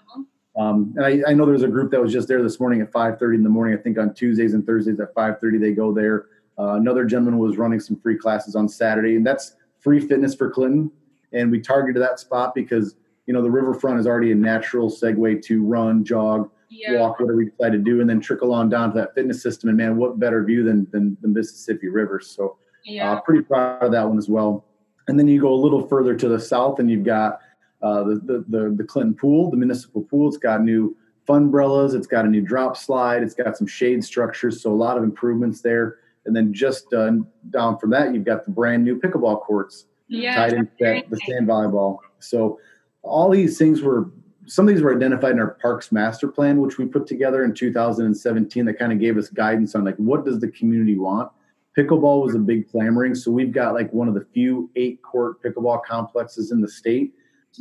Um, 0.58 0.94
and 0.98 1.06
I, 1.06 1.32
I 1.32 1.34
know 1.34 1.46
there's 1.46 1.62
a 1.64 1.68
group 1.68 1.92
that 1.92 2.02
was 2.02 2.12
just 2.12 2.28
there 2.28 2.42
this 2.42 2.60
morning 2.60 2.82
at 2.82 2.92
5:30 2.92 3.36
in 3.36 3.44
the 3.44 3.50
morning. 3.50 3.78
I 3.78 3.82
think 3.82 3.98
on 4.00 4.14
Tuesdays 4.14 4.54
and 4.54 4.66
Thursdays 4.66 5.00
at 5.00 5.14
5:30 5.14 5.60
they 5.60 5.72
go 5.72 5.94
there. 5.94 6.26
Uh, 6.58 6.74
another 6.74 7.06
gentleman 7.06 7.38
was 7.38 7.58
running 7.58 7.80
some 7.80 8.00
free 8.00 8.18
classes 8.18 8.56
on 8.56 8.68
Saturday, 8.68 9.16
and 9.16 9.26
that's 9.26 9.56
free 9.80 10.00
fitness 10.00 10.34
for 10.34 10.50
Clinton. 10.50 10.90
And 11.34 11.52
we 11.52 11.60
targeted 11.60 12.02
that 12.02 12.20
spot 12.20 12.56
because 12.56 12.96
you 13.26 13.34
know 13.34 13.42
the 13.42 13.52
riverfront 13.52 14.00
is 14.00 14.08
already 14.08 14.32
a 14.32 14.36
natural 14.36 14.90
segue 14.90 15.42
to 15.44 15.64
run, 15.64 16.04
jog, 16.04 16.50
Yeah. 16.70 16.98
walk, 16.98 17.20
whatever 17.20 17.38
we 17.38 17.46
decide 17.50 17.72
to 17.74 17.78
do, 17.78 18.00
and 18.02 18.10
then 18.10 18.20
trickle 18.22 18.54
on 18.54 18.70
down 18.70 18.92
to 18.92 18.98
that 19.00 19.14
fitness 19.16 19.42
system. 19.42 19.70
And 19.70 19.78
man, 19.78 19.98
what 19.98 20.20
better 20.20 20.44
view 20.44 20.64
than 20.64 20.88
than 20.92 21.18
the 21.22 21.28
Mississippi 21.28 21.90
River? 21.90 22.20
So 22.20 22.58
Yeah. 22.86 23.12
uh, 23.14 23.22
pretty 23.22 23.44
proud 23.44 23.84
of 23.84 23.92
that 23.92 24.08
one 24.08 24.18
as 24.18 24.30
well. 24.30 24.64
And 25.10 25.18
then 25.20 25.28
you 25.28 25.40
go 25.42 25.54
a 25.54 25.56
little 25.56 25.88
further 25.88 26.16
to 26.16 26.28
the 26.30 26.40
south, 26.40 26.80
and 26.80 26.90
you've 26.90 27.04
got 27.06 27.40
uh, 27.82 28.04
the, 28.04 28.16
the 28.16 28.46
the 28.48 28.70
the 28.78 28.84
Clinton 28.84 29.14
Pool, 29.14 29.52
the 29.52 29.58
municipal 29.58 30.02
pool. 30.04 30.28
It's 30.28 30.38
got 30.38 30.64
new 30.64 30.96
funbrellas. 31.28 31.94
It's 31.94 32.08
got 32.08 32.26
a 32.26 32.30
new 32.30 32.42
drop 32.42 32.78
slide. 32.78 33.22
It's 33.22 33.34
got 33.36 33.58
some 33.58 33.68
shade 33.68 34.04
structures, 34.04 34.62
so 34.62 34.72
a 34.72 34.74
lot 34.74 34.98
of 34.98 35.04
improvements 35.04 35.60
there. 35.62 35.98
And 36.26 36.36
then 36.36 36.54
just 36.54 36.94
uh, 36.94 37.12
down 37.52 37.78
from 37.78 37.90
that, 37.92 38.14
you've 38.14 38.24
got 38.26 38.46
the 38.46 38.52
brand 38.52 38.84
new 38.84 39.00
pickleball 39.00 39.42
courts 39.42 39.86
yeah. 40.08 40.36
tied 40.36 40.54
into 40.54 40.72
that, 40.80 41.10
the 41.10 41.18
sand 41.28 41.48
volleyball. 41.48 41.98
So 42.20 42.60
all 43.04 43.30
these 43.30 43.58
things 43.58 43.82
were 43.82 44.10
some 44.46 44.68
of 44.68 44.74
these 44.74 44.82
were 44.82 44.96
identified 44.96 45.32
in 45.34 45.40
our 45.40 45.58
parks 45.62 45.92
master 45.92 46.28
plan, 46.28 46.62
which 46.62 46.78
we 46.78 46.86
put 46.86 47.06
together 47.06 47.44
in 47.44 47.54
2017. 47.54 48.66
That 48.66 48.80
kind 48.80 48.94
of 48.94 49.00
gave 49.00 49.18
us 49.18 49.30
guidance 49.30 49.76
on 49.76 49.84
like 49.84 49.98
what 49.98 50.26
does 50.26 50.40
the 50.40 50.50
community 50.50 50.98
want. 50.98 51.32
Pickleball 51.78 52.24
was 52.24 52.34
a 52.34 52.40
big 52.40 52.70
clamoring, 52.72 53.14
so 53.14 53.30
we've 53.30 53.52
got 53.52 53.74
like 53.74 53.92
one 53.94 54.08
of 54.08 54.14
the 54.16 54.26
few 54.34 54.70
eight 54.76 55.02
court 55.04 55.44
pickleball 55.44 55.84
complexes 55.84 56.52
in 56.52 56.62
the 56.62 56.68
state. 56.68 57.14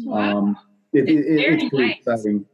Wow. 0.04 0.38
Um, 0.38 0.56
it, 0.92 1.08
it, 1.08 1.18
It's 1.18 1.26
it- 1.28 1.40
it's 1.54 1.68
pretty 1.68 1.86
nice. 1.88 1.96
exciting. 1.98 2.46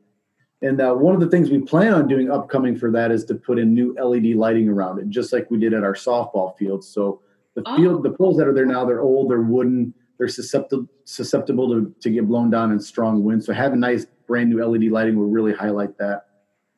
And 0.62 0.80
uh, 0.80 0.94
one 0.94 1.12
of 1.14 1.20
the 1.20 1.28
things 1.28 1.50
we 1.50 1.58
plan 1.58 1.92
on 1.92 2.06
doing 2.06 2.30
upcoming 2.30 2.78
for 2.78 2.90
that 2.92 3.10
is 3.10 3.24
to 3.26 3.34
put 3.34 3.58
in 3.58 3.74
new 3.74 3.94
LED 4.00 4.36
lighting 4.36 4.68
around 4.68 5.00
it, 5.00 5.08
just 5.08 5.32
like 5.32 5.50
we 5.50 5.58
did 5.58 5.74
at 5.74 5.82
our 5.82 5.94
softball 5.94 6.56
field. 6.56 6.84
So 6.84 7.20
the 7.54 7.62
Oh. 7.66 7.76
field, 7.76 8.02
the 8.02 8.10
poles 8.10 8.36
that 8.38 8.46
are 8.48 8.52
there 8.54 8.66
now, 8.66 8.84
they're 8.84 9.00
old, 9.00 9.30
they're 9.30 9.42
wooden, 9.42 9.92
they're 10.18 10.28
susceptible 10.28 10.86
susceptible 11.04 11.68
to, 11.68 11.92
to 12.00 12.10
get 12.10 12.26
blown 12.28 12.48
down 12.50 12.70
in 12.72 12.78
strong 12.80 13.24
winds. 13.24 13.44
So 13.46 13.52
having 13.52 13.80
nice 13.80 14.06
brand 14.26 14.50
new 14.50 14.64
LED 14.64 14.84
lighting 14.84 15.16
will 15.18 15.28
really 15.28 15.52
highlight 15.52 15.98
that 15.98 16.26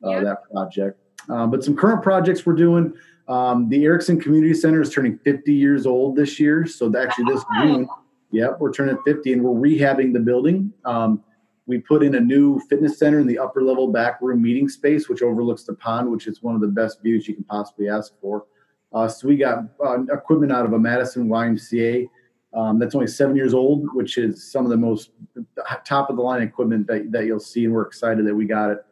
uh, 0.03 0.09
Yeah. 0.09 0.19
that 0.21 0.37
project. 0.51 0.99
Um, 1.29 1.49
but 1.51 1.63
some 1.63 1.75
current 1.75 2.01
projects 2.03 2.45
we're 2.45 2.53
doing. 2.53 2.93
Um, 3.27 3.69
the 3.69 3.83
Ericksen 3.83 4.21
Community 4.21 4.53
Center 4.53 4.81
is 4.81 4.89
turning 4.91 5.17
50 5.19 5.53
years 5.53 5.85
old 5.85 6.15
this 6.15 6.39
year. 6.39 6.65
So 6.67 6.91
actually 6.95 7.25
this 7.33 7.43
Wow. 7.51 7.63
June, 7.65 7.87
Yep, 8.31 8.57
we're 8.59 8.73
turning 8.73 8.97
50 9.05 9.33
and 9.33 9.43
we're 9.43 9.51
rehabbing 9.69 10.11
the 10.11 10.19
building. 10.19 10.73
Um, 10.83 11.23
we 11.67 11.79
put 11.79 12.03
in 12.03 12.15
a 12.15 12.19
new 12.19 12.59
fitness 12.69 12.99
center 12.99 13.19
in 13.19 13.25
the 13.27 13.39
upper 13.39 13.63
level 13.63 13.87
back 13.87 14.21
room 14.21 14.41
meeting 14.41 14.67
space, 14.67 15.07
which 15.07 15.21
overlooks 15.23 15.63
the 15.63 15.73
pond, 15.75 16.11
which 16.11 16.27
is 16.27 16.43
one 16.43 16.53
of 16.53 16.61
the 16.61 16.67
best 16.67 17.01
views 17.01 17.27
you 17.27 17.33
can 17.33 17.43
possibly 17.45 17.87
ask 17.89 18.13
for. 18.21 18.45
Uh, 18.95 19.09
so 19.09 19.27
we 19.27 19.35
got 19.35 19.65
uh, 19.85 20.01
equipment 20.13 20.53
out 20.53 20.65
of 20.65 20.71
a 20.71 20.79
Madison 20.79 21.27
YMCA 21.27 22.07
um, 22.53 22.79
that's 22.79 22.95
only 22.95 23.07
seven 23.07 23.35
years 23.35 23.53
old, 23.53 23.93
which 23.93 24.17
is 24.17 24.49
some 24.49 24.63
of 24.63 24.71
the 24.71 24.77
most 24.77 25.11
top 25.83 26.09
of 26.09 26.15
the 26.15 26.21
line 26.21 26.41
equipment 26.41 26.87
that, 26.87 27.11
that 27.11 27.25
you'll 27.25 27.39
see. 27.39 27.65
And 27.65 27.73
we're 27.73 27.85
excited 27.85 28.25
that 28.25 28.33
we 28.33 28.45
got 28.45 28.71
it. 28.71 28.85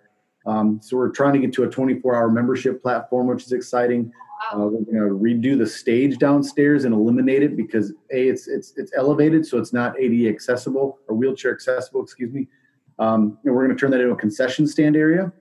Um, 0.45 0.81
so 0.83 0.97
we're 0.97 1.09
trying 1.09 1.33
to 1.33 1.39
get 1.39 1.53
to 1.53 1.63
a 1.63 1.69
24 1.69 2.15
hour 2.15 2.29
membership 2.29 2.83
platform, 2.83 3.27
which 3.27 3.45
is 3.45 3.53
exciting. 3.53 4.11
Uh, 4.51 4.57
we're 4.57 4.71
going 4.71 4.85
to 4.85 5.15
redo 5.15 5.57
the 5.57 5.65
stage 5.65 6.17
downstairs 6.17 6.83
and 6.83 6.93
eliminate 6.93 7.41
it 7.41 7.55
because 7.55 7.91
a 8.11 8.27
it's 8.27 8.49
it's 8.49 8.73
it's 8.75 8.91
elevated, 8.97 9.45
so 9.45 9.57
it's 9.57 9.71
not 9.71 9.97
ADA 9.97 10.27
accessible 10.27 10.99
or 11.07 11.15
wheelchair 11.15 11.53
accessible. 11.53 12.03
Excuse 12.03 12.33
me. 12.33 12.49
Um, 12.99 13.37
and 13.45 13.55
we're 13.55 13.63
going 13.65 13.75
to 13.75 13.79
turn 13.79 13.91
that 13.91 14.01
into 14.01 14.11
a 14.11 14.17
concession 14.17 14.67
stand 14.67 14.97
area, 14.97 15.31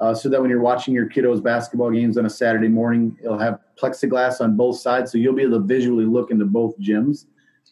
uh, 0.00 0.14
so 0.14 0.28
that 0.28 0.40
when 0.40 0.48
you're 0.48 0.60
watching 0.60 0.94
your 0.94 1.08
kiddos' 1.08 1.42
basketball 1.42 1.90
games 1.90 2.16
on 2.16 2.26
a 2.26 2.30
Saturday 2.30 2.68
morning, 2.68 3.16
it'll 3.22 3.38
have 3.38 3.60
plexiglass 3.80 4.40
on 4.40 4.56
both 4.56 4.78
sides, 4.78 5.10
so 5.10 5.18
you'll 5.18 5.34
be 5.34 5.42
able 5.42 5.58
to 5.60 5.66
visually 5.66 6.04
look 6.04 6.30
into 6.30 6.44
both 6.44 6.78
gyms. 6.78 7.26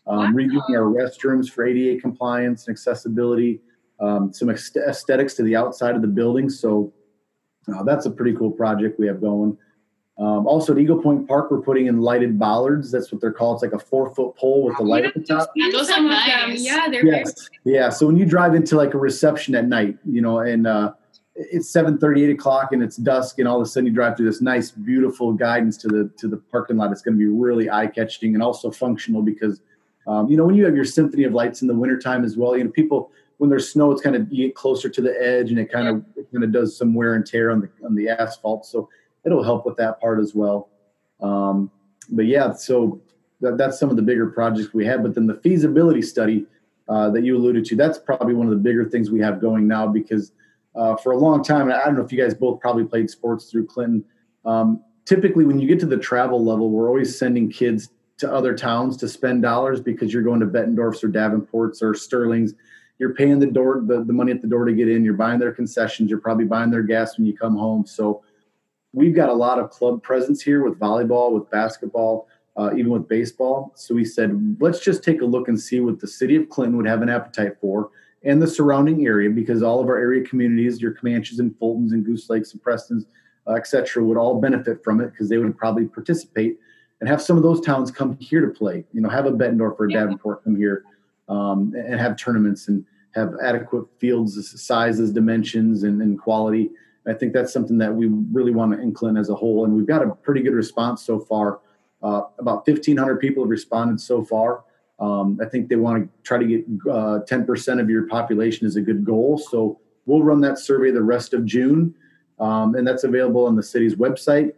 Um, 0.07 0.19
Wow. 0.19 0.31
Redoing 0.33 0.71
our 0.71 0.85
restrooms 0.85 1.51
for 1.51 1.67
ADA 1.67 2.01
compliance 2.01 2.67
and 2.67 2.75
accessibility. 2.75 3.61
Um, 3.99 4.33
some 4.33 4.51
aesthetics 4.51 5.35
to 5.35 5.43
the 5.43 5.57
outside 5.57 5.97
of 5.97 6.03
the 6.03 6.09
building. 6.09 6.51
So 6.51 6.93
uh, 7.75 7.83
that's 7.83 8.07
a 8.07 8.11
pretty 8.11 8.37
cool 8.37 8.51
project 8.51 9.01
we 9.01 9.07
have 9.07 9.21
going. 9.21 9.57
Um, 10.19 10.47
also 10.47 10.73
at 10.73 10.79
Eagle 10.79 11.03
Point 11.03 11.29
Park, 11.29 11.51
we're 11.51 11.61
putting 11.61 11.87
in 11.87 12.01
lighted 12.01 12.39
bollards. 12.39 12.91
That's 12.91 13.13
what 13.13 13.21
they're 13.21 13.33
called. 13.33 13.57
It's 13.57 13.71
like 13.71 13.81
a 13.81 13.85
four 13.85 14.15
foot 14.15 14.35
pole 14.37 14.65
with 14.65 14.77
the 14.79 14.83
light 14.85 15.05
at 15.05 15.15
the 15.15 15.21
top. 15.21 15.51
Yeah, 15.55 15.69
Those 15.71 15.91
are 15.91 16.01
nice. 16.01 16.65
Yeah, 16.65 16.89
they're 16.91 17.05
Yes. 17.05 17.49
Yeah. 17.65 17.91
So 17.91 18.07
when 18.07 18.17
you 18.17 18.25
drive 18.25 18.55
into 18.55 18.77
like 18.77 18.95
a 18.95 18.99
reception 18.99 19.55
at 19.55 19.67
night, 19.67 19.99
you 20.05 20.23
know, 20.23 20.39
and 20.39 20.67
uh, 20.67 20.93
it's 21.37 21.69
seven 21.69 21.99
thirty, 21.99 22.25
eight 22.25 22.31
o'clock, 22.31 22.73
and 22.73 22.83
it's 22.83 22.97
dusk, 22.97 23.39
and 23.39 23.47
all 23.47 23.57
of 23.57 23.63
a 23.63 23.67
sudden 23.67 23.87
you 23.87 23.93
drive 23.93 24.17
through 24.17 24.27
this 24.27 24.41
nice, 24.41 24.71
beautiful 24.71 25.33
guidance 25.33 25.77
to 25.79 25.89
the 25.89 26.11
to 26.19 26.29
the 26.29 26.37
parking 26.37 26.77
lot. 26.77 26.93
It's 26.93 27.03
going 27.03 27.15
to 27.15 27.19
be 27.19 27.27
really 27.27 27.71
eye 27.71 27.87
catching 27.87 28.35
and 28.35 28.43
also 28.43 28.71
functional 28.71 29.23
because, 29.23 29.61
um, 30.07 30.29
you 30.29 30.37
know, 30.37 30.45
when 30.45 30.55
you 30.55 30.65
have 30.65 30.75
your 30.75 30.85
symphony 30.85 31.25
of 31.25 31.33
lights 31.33 31.63
in 31.63 31.69
the 31.69 31.75
wintertime 31.75 32.25
as 32.25 32.37
well, 32.37 32.57
you 32.57 32.65
know, 32.65 32.71
people 32.71 33.11
when 33.39 33.51
there's 33.51 33.71
snow, 33.71 33.93
it's 33.93 34.01
kind 34.01 34.17
of 34.17 34.33
you 34.33 34.47
get 34.47 34.55
closer 34.55 34.89
to 34.89 35.03
the 35.03 35.15
edge, 35.23 35.51
and 35.51 35.59
it 35.59 35.71
kind 35.71 35.89
of 35.89 36.05
it 36.17 36.31
kind 36.33 36.43
of 36.43 36.53
does 36.53 36.77
some 36.77 36.95
wear 36.95 37.15
and 37.15 37.27
tear 37.27 37.51
on 37.51 37.61
the 37.61 37.69
on 37.85 37.95
the 37.95 38.09
asphalt. 38.09 38.65
So 38.65 38.89
it'll 39.25 39.43
help 39.43 39.67
with 39.67 39.77
that 39.77 40.01
part 40.01 40.21
as 40.21 40.35
well. 40.35 40.71
Um, 41.21 41.71
but 42.11 42.27
yeah, 42.27 42.53
so 42.53 43.01
that, 43.41 43.59
that's 43.59 43.79
some 43.79 43.91
of 43.91 43.97
the 43.97 44.03
bigger 44.03 44.27
projects 44.27 44.73
we 44.73 44.87
have. 44.87 45.03
But 45.03 45.15
then 45.15 45.27
the 45.27 45.35
feasibility 45.35 46.03
study 46.03 46.47
uh, 46.89 47.11
that 47.11 47.25
you 47.25 47.37
alluded 47.37 47.65
to, 47.67 47.77
that's 47.77 47.99
probably 47.99 48.35
one 48.35 48.47
of 48.47 48.53
the 48.53 48.59
bigger 48.59 48.85
things 48.85 49.11
we 49.11 49.21
have 49.21 49.41
going 49.41 49.67
now 49.67 49.87
because 49.87 50.33
uh, 50.77 50.97
for 50.97 51.13
a 51.13 51.19
long 51.19 51.43
time, 51.43 51.63
and 51.63 51.73
I 51.73 51.85
don't 51.85 51.97
know 51.97 52.05
if 52.05 52.13
you 52.13 52.23
guys 52.23 52.35
both 52.35 52.61
probably 52.61 52.85
played 52.85 53.11
sports 53.11 53.51
through 53.51 53.67
Clinton. 53.67 54.05
Um, 54.45 54.83
typically, 55.05 55.45
when 55.45 55.59
you 55.59 55.67
get 55.67 55.81
to 55.81 55.87
the 55.87 55.97
travel 55.97 56.45
level, 56.45 56.71
we're 56.71 56.89
always 56.89 57.19
sending 57.19 57.51
kids 57.51 57.91
to 58.19 58.33
other 58.33 58.55
towns 58.55 58.97
to 58.99 59.09
spend 59.09 59.43
dollars 59.43 59.81
because 59.81 60.13
you're 60.13 60.23
going 60.23 60.41
to 60.41 60.47
Bettendorf's 60.47 61.03
or 61.03 61.09
Davenport's 61.09 61.83
or 61.83 61.95
Sterling's. 61.95 62.55
You're 62.99 63.15
paying 63.15 63.39
the 63.39 63.47
door 63.47 63.83
the, 63.85 64.05
the 64.05 64.13
money 64.13 64.33
at 64.33 64.41
the 64.41 64.49
door 64.49 64.65
to 64.65 64.73
get 64.73 64.89
in. 64.89 65.05
You're 65.05 65.15
buying 65.15 65.39
their 65.39 65.53
concessions. 65.53 66.09
You're 66.09 66.21
probably 66.21 66.47
buying 66.47 66.71
their 66.71 66.83
gas 66.83 67.19
when 67.19 67.27
you 67.27 67.37
come 67.37 67.57
home. 67.57 67.87
So 67.87 68.23
we've 68.93 69.15
got 69.15 69.29
a 69.29 69.35
lot 69.35 69.59
of 69.59 69.71
club 69.71 70.03
presence 70.03 70.41
here 70.41 70.63
with 70.63 70.79
volleyball, 70.79 71.33
with 71.33 71.51
basketball, 71.51 72.27
uh, 72.57 72.71
even 72.75 72.91
with 72.91 73.07
baseball. 73.07 73.73
So 73.77 73.95
we 73.95 74.05
said, 74.07 74.57
let's 74.61 74.81
just 74.81 75.05
take 75.05 75.21
a 75.21 75.27
look 75.27 75.49
and 75.49 75.61
see 75.61 75.81
what 75.81 76.01
the 76.01 76.07
city 76.07 76.37
of 76.37 76.49
Clinton 76.49 76.79
would 76.79 76.87
have 76.87 77.03
an 77.03 77.11
appetite 77.11 77.59
for 77.61 77.91
and 78.27 78.43
the 78.43 78.47
surrounding 78.47 79.07
area 79.07 79.31
because 79.31 79.63
all 79.63 79.81
of 79.81 79.87
our 79.87 79.97
area 79.97 80.23
communities, 80.23 80.83
your 80.83 80.93
Comanches 80.93 81.39
and 81.39 81.53
Fultons 81.59 81.93
and 81.93 82.05
Goose 82.05 82.29
Lakes 82.29 82.53
and 82.53 82.63
Prestons, 82.63 83.07
uh, 83.47 83.53
et 83.53 83.67
cetera, 83.67 84.05
would 84.05 84.19
all 84.19 84.41
benefit 84.41 84.83
from 84.83 85.01
it 85.01 85.13
because 85.13 85.29
they 85.29 85.39
would 85.39 85.57
probably 85.57 85.87
participate 85.87 86.59
and 87.01 87.09
have 87.09 87.23
some 87.23 87.37
of 87.37 87.45
those 87.45 87.61
towns 87.61 87.91
come 87.91 88.19
here 88.19 88.41
to 88.41 88.53
play. 88.53 88.85
You 88.93 89.01
know, 89.01 89.09
have 89.09 89.27
a 89.27 89.31
Bettendorf 89.31 89.79
or 89.79 89.87
a 89.87 89.93
Davenport 89.93 90.43
come 90.43 90.57
here 90.57 90.85
um, 91.29 91.73
and 91.77 92.01
have 92.01 92.17
tournaments 92.17 92.67
and 92.67 92.85
have 93.15 93.35
adequate 93.43 93.87
fields, 93.99 94.61
sizes, 94.61 95.13
dimensions, 95.13 95.85
and, 95.85 96.03
and 96.03 96.21
quality. 96.21 96.71
I 97.07 97.13
think 97.13 97.33
that's 97.33 97.53
something 97.53 97.79
that 97.79 97.95
we 97.95 98.09
really 98.33 98.51
want 98.51 98.73
to 98.73 98.81
include 98.81 99.17
as 99.17 99.31
a 99.31 99.35
whole, 99.35 99.65
and 99.65 99.75
we've 99.75 99.87
got 99.87 100.03
a 100.03 100.11
pretty 100.11 100.43
good 100.43 100.55
response 100.55 101.03
so 101.03 101.21
far. 101.21 101.61
Uh, 102.03 102.23
about 102.39 102.67
1,500 102.67 103.17
people 103.21 103.45
have 103.45 103.51
responded 103.51 104.01
so 104.01 104.25
far. 104.25 104.65
Um, 104.99 105.39
I 105.43 105.47
think 105.47 105.69
they 105.69 105.77
want 105.77 106.05
to 106.05 106.23
try 106.23 106.39
to 106.39 106.45
get 106.47 106.65
uh, 106.91 107.21
10% 107.29 107.81
of 107.81 107.91
your 107.91 108.07
population 108.07 108.67
is 108.67 108.77
a 108.77 108.81
good 108.81 109.05
goal. 109.05 109.39
So 109.39 109.79
we'll 110.07 110.23
run 110.23 110.41
that 110.41 110.59
survey 110.59 110.91
the 110.91 111.03
rest 111.03 111.35
of 111.35 111.45
June, 111.45 111.95
um, 112.41 112.75
and 112.75 112.87
that's 112.87 113.05
available 113.05 113.45
on 113.45 113.57
the 113.57 113.63
city's 113.63 113.95
website 113.95 114.53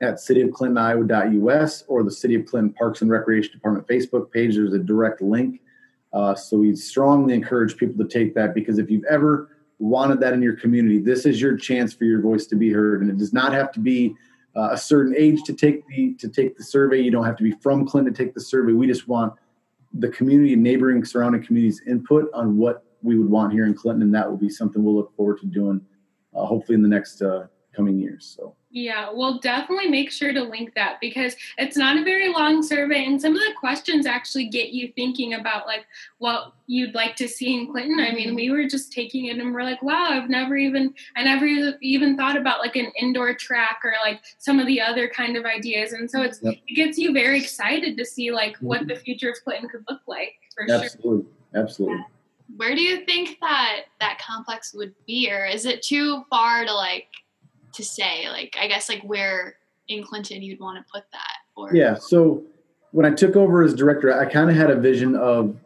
at 0.00 0.14
cityofclintoniowa.us 0.14 1.84
or 1.86 2.02
the 2.02 2.10
City 2.10 2.34
of 2.34 2.46
Clinton 2.46 2.72
Parks 2.72 3.02
and 3.02 3.10
Recreation 3.10 3.52
Department 3.52 3.86
Facebook 3.86 4.30
page. 4.32 4.56
There's 4.56 4.72
a 4.72 4.78
direct 4.78 5.20
link. 5.20 5.60
Uh, 6.12 6.34
so 6.34 6.58
we 6.58 6.74
strongly 6.74 7.34
encourage 7.34 7.76
people 7.76 8.02
to 8.02 8.10
take 8.10 8.34
that 8.34 8.54
because 8.54 8.78
if 8.78 8.90
you've 8.90 9.04
ever 9.04 9.56
wanted 9.78 10.20
that 10.20 10.32
in 10.32 10.42
your 10.42 10.56
community, 10.56 10.98
this 10.98 11.26
is 11.26 11.40
your 11.40 11.56
chance 11.56 11.92
for 11.92 12.04
your 12.04 12.20
voice 12.20 12.46
to 12.46 12.56
be 12.56 12.72
heard, 12.72 13.02
and 13.02 13.10
it 13.10 13.18
does 13.18 13.32
not 13.32 13.52
have 13.52 13.70
to 13.72 13.80
be 13.80 14.14
uh, 14.56 14.70
a 14.72 14.76
certain 14.76 15.14
age 15.16 15.42
to 15.44 15.52
take 15.52 15.86
the 15.86 16.14
to 16.14 16.28
take 16.28 16.56
the 16.56 16.64
survey. 16.64 17.00
You 17.00 17.10
don't 17.10 17.24
have 17.24 17.36
to 17.36 17.44
be 17.44 17.52
from 17.52 17.86
Clinton 17.86 18.12
to 18.12 18.24
take 18.24 18.34
the 18.34 18.40
survey. 18.40 18.72
We 18.72 18.86
just 18.86 19.06
want 19.06 19.34
the 19.94 20.08
community 20.08 20.52
and 20.52 20.62
neighboring 20.62 21.04
surrounding 21.04 21.42
communities 21.42 21.82
input 21.86 22.30
on 22.32 22.56
what 22.56 22.84
we 23.02 23.18
would 23.18 23.28
want 23.28 23.52
here 23.52 23.66
in 23.66 23.74
Clinton, 23.74 24.02
and 24.02 24.14
that 24.14 24.28
will 24.28 24.36
be 24.36 24.48
something 24.48 24.82
we'll 24.82 24.94
look 24.94 25.14
forward 25.16 25.38
to 25.40 25.46
doing, 25.46 25.80
uh, 26.34 26.44
hopefully 26.44 26.76
in 26.76 26.82
the 26.82 26.88
next 26.88 27.22
uh, 27.22 27.46
coming 27.74 27.98
years. 27.98 28.34
So. 28.36 28.54
Yeah, 28.72 29.10
we'll 29.12 29.38
definitely 29.38 29.88
make 29.88 30.12
sure 30.12 30.32
to 30.32 30.42
link 30.42 30.74
that 30.76 30.98
because 31.00 31.34
it's 31.58 31.76
not 31.76 31.96
a 31.96 32.04
very 32.04 32.32
long 32.32 32.62
survey, 32.62 33.04
and 33.04 33.20
some 33.20 33.34
of 33.34 33.40
the 33.40 33.52
questions 33.58 34.06
actually 34.06 34.46
get 34.46 34.70
you 34.70 34.92
thinking 34.94 35.34
about 35.34 35.66
like 35.66 35.86
what 36.18 36.52
you'd 36.68 36.94
like 36.94 37.16
to 37.16 37.26
see 37.26 37.58
in 37.58 37.72
Clinton. 37.72 37.98
I 37.98 38.12
mean, 38.12 38.28
mm-hmm. 38.28 38.36
we 38.36 38.50
were 38.50 38.68
just 38.68 38.92
taking 38.92 39.24
it 39.26 39.38
and 39.38 39.52
we're 39.52 39.64
like, 39.64 39.82
wow, 39.82 40.10
I've 40.10 40.30
never 40.30 40.56
even, 40.56 40.94
I 41.16 41.24
never 41.24 41.46
even 41.46 42.16
thought 42.16 42.36
about 42.36 42.60
like 42.60 42.76
an 42.76 42.92
indoor 43.00 43.34
track 43.34 43.80
or 43.82 43.92
like 44.04 44.20
some 44.38 44.60
of 44.60 44.68
the 44.68 44.80
other 44.80 45.08
kind 45.08 45.36
of 45.36 45.44
ideas, 45.44 45.92
and 45.92 46.08
so 46.08 46.22
it's 46.22 46.40
yep. 46.40 46.54
it 46.68 46.74
gets 46.74 46.96
you 46.96 47.12
very 47.12 47.40
excited 47.40 47.96
to 47.96 48.04
see 48.04 48.30
like 48.30 48.56
what 48.58 48.86
the 48.86 48.94
mm-hmm. 48.94 49.02
future 49.02 49.30
of 49.30 49.36
Clinton 49.42 49.68
could 49.68 49.84
look 49.88 50.02
like 50.06 50.34
for 50.54 50.62
Absolutely. 50.62 51.24
sure. 51.24 51.30
Absolutely, 51.54 51.60
absolutely. 51.60 52.04
Where 52.56 52.74
do 52.76 52.82
you 52.82 53.04
think 53.04 53.38
that 53.40 53.86
that 53.98 54.20
complex 54.24 54.74
would 54.74 54.94
be, 55.08 55.28
or 55.32 55.44
is 55.44 55.64
it 55.66 55.82
too 55.82 56.24
far 56.30 56.64
to 56.64 56.72
like? 56.72 57.08
To 57.72 57.84
say 57.84 58.28
like 58.28 58.56
i 58.60 58.66
guess 58.66 58.88
like 58.88 59.02
where 59.02 59.56
in 59.88 60.02
clinton 60.02 60.42
you'd 60.42 60.60
want 60.60 60.78
to 60.78 60.92
put 60.92 61.04
that 61.12 61.36
or 61.56 61.74
yeah 61.74 61.94
so 61.94 62.42
when 62.92 63.06
i 63.06 63.10
took 63.10 63.36
over 63.36 63.62
as 63.62 63.74
director 63.74 64.12
i 64.18 64.24
kind 64.24 64.50
of 64.50 64.56
had 64.56 64.70
a 64.70 64.76
vision 64.76 65.16
of 65.16 65.56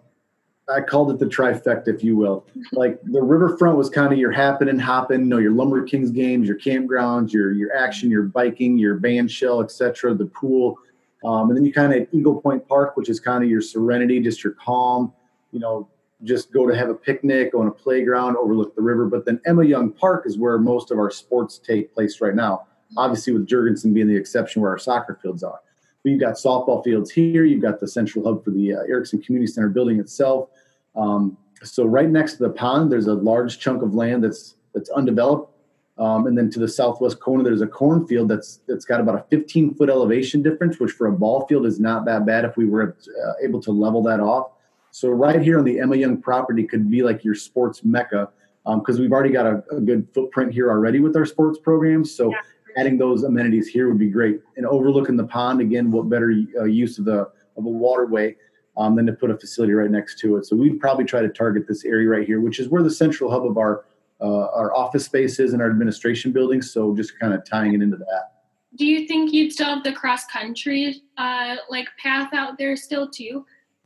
i 0.72 0.80
called 0.80 1.10
it 1.10 1.18
the 1.18 1.26
trifecta 1.26 1.88
if 1.88 2.02
you 2.02 2.16
will. 2.16 2.46
Like 2.72 3.00
the 3.02 3.22
riverfront 3.22 3.76
was 3.76 3.90
kind 3.90 4.12
of 4.12 4.18
your 4.18 4.32
happen 4.32 4.68
and 4.68 4.80
hopping 4.80 5.20
you 5.20 5.26
know 5.26 5.38
your 5.38 5.52
lumber 5.52 5.82
kings 5.84 6.10
games 6.10 6.48
your 6.48 6.58
campgrounds 6.58 7.32
your 7.32 7.52
your 7.52 7.74
action 7.76 8.10
your 8.10 8.22
biking 8.22 8.78
your 8.78 8.96
band 8.96 9.30
shell 9.30 9.60
etc 9.60 10.14
the 10.14 10.26
pool. 10.26 10.78
Um, 11.24 11.48
and 11.48 11.56
then 11.56 11.64
you 11.64 11.72
kind 11.72 11.94
of 11.94 12.06
eagle 12.12 12.40
point 12.40 12.66
park 12.66 12.96
which 12.96 13.08
is 13.08 13.20
kind 13.20 13.44
of 13.44 13.50
your 13.50 13.60
serenity 13.60 14.20
just 14.20 14.42
your 14.42 14.54
calm 14.54 15.12
you 15.52 15.60
know 15.60 15.88
just 16.22 16.52
go 16.52 16.66
to 16.66 16.76
have 16.76 16.88
a 16.88 16.94
picnic 16.94 17.54
on 17.54 17.66
a 17.66 17.70
playground, 17.70 18.36
overlook 18.36 18.74
the 18.74 18.82
river. 18.82 19.06
But 19.06 19.26
then 19.26 19.40
Emma 19.46 19.64
Young 19.64 19.90
Park 19.90 20.24
is 20.26 20.38
where 20.38 20.58
most 20.58 20.90
of 20.90 20.98
our 20.98 21.10
sports 21.10 21.58
take 21.58 21.92
place 21.92 22.20
right 22.20 22.34
now. 22.34 22.66
Obviously, 22.96 23.32
with 23.32 23.46
Jurgensen 23.46 23.92
being 23.92 24.06
the 24.06 24.16
exception 24.16 24.62
where 24.62 24.70
our 24.70 24.78
soccer 24.78 25.18
fields 25.20 25.42
are. 25.42 25.60
But 26.02 26.10
you've 26.10 26.20
got 26.20 26.34
softball 26.34 26.84
fields 26.84 27.10
here. 27.10 27.44
You've 27.44 27.62
got 27.62 27.80
the 27.80 27.88
central 27.88 28.24
hub 28.24 28.44
for 28.44 28.50
the 28.50 28.74
uh, 28.74 28.78
Ericksen 28.88 29.24
Community 29.24 29.50
Center 29.50 29.68
building 29.68 29.98
itself. 29.98 30.50
Um, 30.94 31.36
so 31.62 31.84
right 31.84 32.08
next 32.08 32.34
to 32.34 32.44
the 32.44 32.50
pond, 32.50 32.92
there's 32.92 33.06
a 33.06 33.14
large 33.14 33.58
chunk 33.58 33.82
of 33.82 33.94
land 33.94 34.22
that's 34.22 34.56
that's 34.74 34.90
undeveloped. 34.90 35.50
Um, 35.96 36.26
and 36.26 36.36
then 36.36 36.50
to 36.50 36.58
the 36.58 36.66
southwest 36.66 37.20
corner, 37.20 37.44
there's 37.44 37.62
a 37.62 37.66
cornfield 37.66 38.28
that's 38.28 38.60
that's 38.66 38.84
got 38.84 39.00
about 39.00 39.14
a 39.14 39.24
15 39.30 39.74
foot 39.74 39.88
elevation 39.88 40.42
difference, 40.42 40.78
which 40.78 40.92
for 40.92 41.06
a 41.06 41.12
ball 41.12 41.46
field 41.46 41.66
is 41.66 41.80
not 41.80 42.04
that 42.06 42.26
bad 42.26 42.44
if 42.44 42.56
we 42.56 42.66
were 42.66 42.96
uh, 43.24 43.32
able 43.42 43.60
to 43.62 43.70
level 43.70 44.02
that 44.02 44.20
off. 44.20 44.50
So 44.94 45.08
right 45.08 45.42
here 45.42 45.58
on 45.58 45.64
the 45.64 45.80
Emma 45.80 45.96
Young 45.96 46.22
property 46.22 46.62
could 46.62 46.88
be 46.88 47.02
like 47.02 47.24
your 47.24 47.34
sports 47.34 47.82
mecca 47.82 48.28
because 48.64 48.94
um, 48.94 49.02
we've 49.02 49.10
already 49.10 49.32
got 49.32 49.44
a, 49.44 49.64
a, 49.72 49.80
good 49.80 50.06
footprint 50.14 50.54
here 50.54 50.70
already 50.70 51.00
with 51.00 51.16
our 51.16 51.26
sports 51.26 51.58
programs. 51.58 52.14
So 52.14 52.30
yeah. 52.30 52.36
adding 52.76 52.96
those 52.96 53.24
amenities 53.24 53.66
here 53.66 53.88
would 53.88 53.98
be 53.98 54.08
great. 54.08 54.40
And 54.56 54.64
overlooking 54.64 55.16
the 55.16 55.26
pond 55.26 55.60
again, 55.60 55.90
what 55.90 56.08
better 56.08 56.32
uh, 56.60 56.62
use 56.62 57.00
of 57.00 57.06
the 57.06 57.28
of 57.56 57.64
a 57.64 57.68
waterway 57.68 58.36
um, 58.76 58.94
than 58.94 59.04
to 59.06 59.12
put 59.12 59.32
a 59.32 59.36
facility 59.36 59.72
right 59.72 59.90
next 59.90 60.20
to 60.20 60.36
it. 60.36 60.46
So 60.46 60.54
we'd 60.54 60.78
probably 60.78 61.06
try 61.06 61.22
to 61.22 61.28
target 61.28 61.66
this 61.66 61.84
area 61.84 62.08
right 62.08 62.24
here, 62.24 62.40
which 62.40 62.60
is 62.60 62.68
where 62.68 62.84
the 62.84 62.90
central 62.90 63.32
hub 63.32 63.44
of 63.44 63.58
our 63.58 63.86
uh, 64.20 64.46
our 64.54 64.72
office 64.76 65.06
spaces 65.06 65.54
and 65.54 65.60
our 65.60 65.70
administration 65.70 66.30
buildings. 66.30 66.70
So 66.70 66.94
just 66.94 67.18
kind 67.18 67.34
of 67.34 67.44
tying 67.44 67.74
it 67.74 67.82
into 67.82 67.96
that. 67.96 68.30
Do 68.76 68.86
you 68.86 69.08
think 69.08 69.32
you'd 69.32 69.52
still 69.52 69.66
have 69.66 69.82
the 69.82 69.92
cross 69.92 70.24
country 70.26 71.02
uh, 71.18 71.56
like 71.68 71.88
path 72.00 72.32
out 72.32 72.58
there 72.58 72.76
still 72.76 73.10
too? 73.10 73.44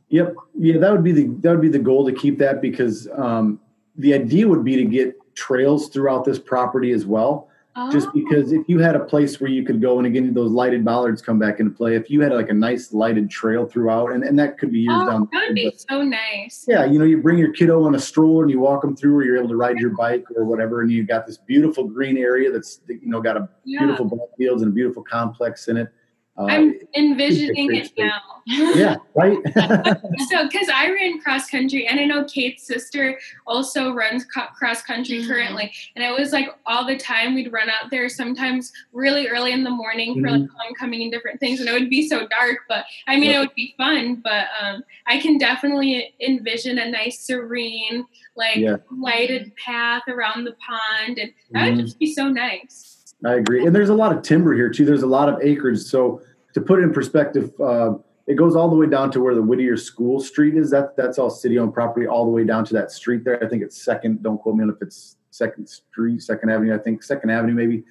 Yep. 0.09 0.35
Yeah, 0.57 0.77
that 0.77 0.91
would 0.91 1.03
be 1.03 1.11
the 1.11 1.27
that 1.41 1.51
would 1.51 1.61
be 1.61 1.69
the 1.69 1.79
goal 1.79 2.05
to 2.05 2.13
keep 2.13 2.37
that 2.39 2.61
because 2.61 3.07
um, 3.15 3.59
the 3.95 4.13
idea 4.13 4.47
would 4.47 4.63
be 4.63 4.75
to 4.75 4.85
get 4.85 5.15
trails 5.35 5.89
throughout 5.89 6.25
this 6.25 6.39
property 6.39 6.91
as 6.91 7.05
well. 7.05 7.49
Oh. 7.75 7.91
Just 7.91 8.11
because 8.13 8.51
if 8.51 8.67
you 8.67 8.79
had 8.79 8.95
a 8.95 8.99
place 8.99 9.39
where 9.39 9.49
you 9.49 9.63
could 9.63 9.79
go 9.79 9.99
and 9.99 10.07
again 10.07 10.33
those 10.33 10.51
lighted 10.51 10.83
bollards 10.83 11.21
come 11.21 11.37
back 11.37 11.59
into 11.59 11.71
play, 11.71 11.95
if 11.95 12.09
you 12.09 12.19
had 12.19 12.33
like 12.33 12.49
a 12.49 12.53
nice 12.53 12.91
lighted 12.91 13.29
trail 13.29 13.67
throughout, 13.67 14.11
and, 14.11 14.23
and 14.23 14.37
that 14.39 14.57
could 14.57 14.71
be 14.71 14.79
years 14.79 14.97
oh, 14.99 15.09
down. 15.09 15.29
That 15.31 15.47
would 15.47 15.55
be 15.55 15.69
but, 15.69 15.79
so 15.79 16.01
nice. 16.01 16.65
Yeah, 16.67 16.85
you 16.85 16.97
know, 16.97 17.05
you 17.05 17.21
bring 17.21 17.37
your 17.37 17.53
kiddo 17.53 17.85
on 17.85 17.93
a 17.93 17.99
stroller 17.99 18.43
and 18.43 18.51
you 18.51 18.59
walk 18.59 18.81
them 18.81 18.95
through, 18.95 19.15
or 19.15 19.23
you're 19.23 19.37
able 19.37 19.49
to 19.49 19.55
ride 19.55 19.77
your 19.77 19.91
bike 19.91 20.25
or 20.35 20.43
whatever, 20.43 20.81
and 20.81 20.91
you've 20.91 21.07
got 21.07 21.27
this 21.27 21.37
beautiful 21.37 21.85
green 21.85 22.17
area 22.17 22.51
that's 22.51 22.81
you 22.87 22.99
know 23.03 23.21
got 23.21 23.37
a 23.37 23.47
yeah. 23.63 23.79
beautiful 23.79 24.05
ball 24.05 24.31
fields 24.37 24.63
and 24.63 24.71
a 24.71 24.73
beautiful 24.73 25.03
complex 25.03 25.67
in 25.67 25.77
it. 25.77 25.89
Uh, 26.37 26.45
I'm 26.45 26.79
envisioning 26.95 27.75
it 27.75 27.91
now. 27.97 28.21
yeah, 28.47 28.95
right. 29.13 29.37
so, 30.29 30.47
because 30.47 30.69
I 30.73 30.89
ran 30.89 31.19
cross 31.19 31.49
country, 31.49 31.85
and 31.85 31.99
I 31.99 32.05
know 32.05 32.23
Kate's 32.23 32.65
sister 32.65 33.19
also 33.45 33.93
runs 33.93 34.23
co- 34.23 34.47
cross 34.57 34.81
country 34.81 35.19
mm-hmm. 35.19 35.29
currently, 35.29 35.71
and 35.95 36.03
it 36.03 36.17
was 36.17 36.31
like 36.31 36.49
all 36.65 36.87
the 36.87 36.97
time 36.97 37.35
we'd 37.35 37.51
run 37.51 37.69
out 37.69 37.91
there, 37.91 38.07
sometimes 38.07 38.71
really 38.93 39.27
early 39.27 39.51
in 39.51 39.65
the 39.65 39.69
morning 39.69 40.15
mm-hmm. 40.15 40.21
for 40.21 40.31
like 40.31 40.41
mm-hmm. 40.41 40.57
homecoming 40.57 41.01
and 41.03 41.11
different 41.11 41.41
things, 41.41 41.59
and 41.59 41.67
it 41.67 41.73
would 41.73 41.89
be 41.89 42.07
so 42.07 42.25
dark. 42.27 42.59
But 42.69 42.85
I 43.07 43.19
mean, 43.19 43.31
it 43.31 43.39
would 43.39 43.55
be 43.55 43.73
fun. 43.77 44.21
But 44.23 44.47
um, 44.61 44.83
I 45.07 45.19
can 45.19 45.37
definitely 45.37 46.13
envision 46.21 46.79
a 46.79 46.89
nice, 46.89 47.19
serene, 47.19 48.05
like 48.37 48.57
yeah. 48.57 48.77
lighted 48.97 49.51
path 49.57 50.03
around 50.07 50.45
the 50.45 50.55
pond, 50.65 51.17
and 51.17 51.33
that 51.51 51.65
mm-hmm. 51.65 51.75
would 51.75 51.85
just 51.85 51.99
be 51.99 52.13
so 52.13 52.29
nice. 52.29 52.98
I 53.25 53.33
agree, 53.35 53.65
and 53.65 53.75
there's 53.75 53.89
a 53.89 53.95
lot 53.95 54.15
of 54.15 54.23
timber 54.23 54.53
here 54.53 54.69
too. 54.69 54.85
There's 54.85 55.03
a 55.03 55.07
lot 55.07 55.27
of 55.27 55.41
acreage, 55.41 55.79
so 55.79 56.21
to 56.53 56.61
put 56.61 56.79
it 56.79 56.83
in 56.83 56.93
perspective, 56.93 57.51
uh, 57.59 57.93
it 58.27 58.35
goes 58.35 58.55
all 58.55 58.69
the 58.69 58.75
way 58.75 58.87
down 58.87 59.11
to 59.11 59.21
where 59.21 59.35
the 59.35 59.41
Whittier 59.41 59.75
School 59.75 60.19
Street 60.21 60.55
is. 60.55 60.69
That 60.69 60.95
that's 60.95 61.17
all 61.17 61.29
city-owned 61.29 61.73
property, 61.73 62.07
all 62.07 62.25
the 62.25 62.31
way 62.31 62.43
down 62.43 62.63
to 62.65 62.73
that 62.75 62.91
street 62.91 63.23
there. 63.25 63.43
I 63.43 63.49
think 63.49 63.63
it's 63.63 63.81
Second. 63.81 64.23
Don't 64.23 64.37
quote 64.37 64.55
me 64.55 64.63
on 64.63 64.69
if 64.69 64.81
it's 64.81 65.17
Second 65.31 65.67
Street, 65.67 66.21
Second 66.21 66.49
Avenue. 66.49 66.73
I 66.73 66.77
think 66.77 67.03
Second 67.03 67.31
Avenue 67.31 67.53
maybe. 67.53 67.83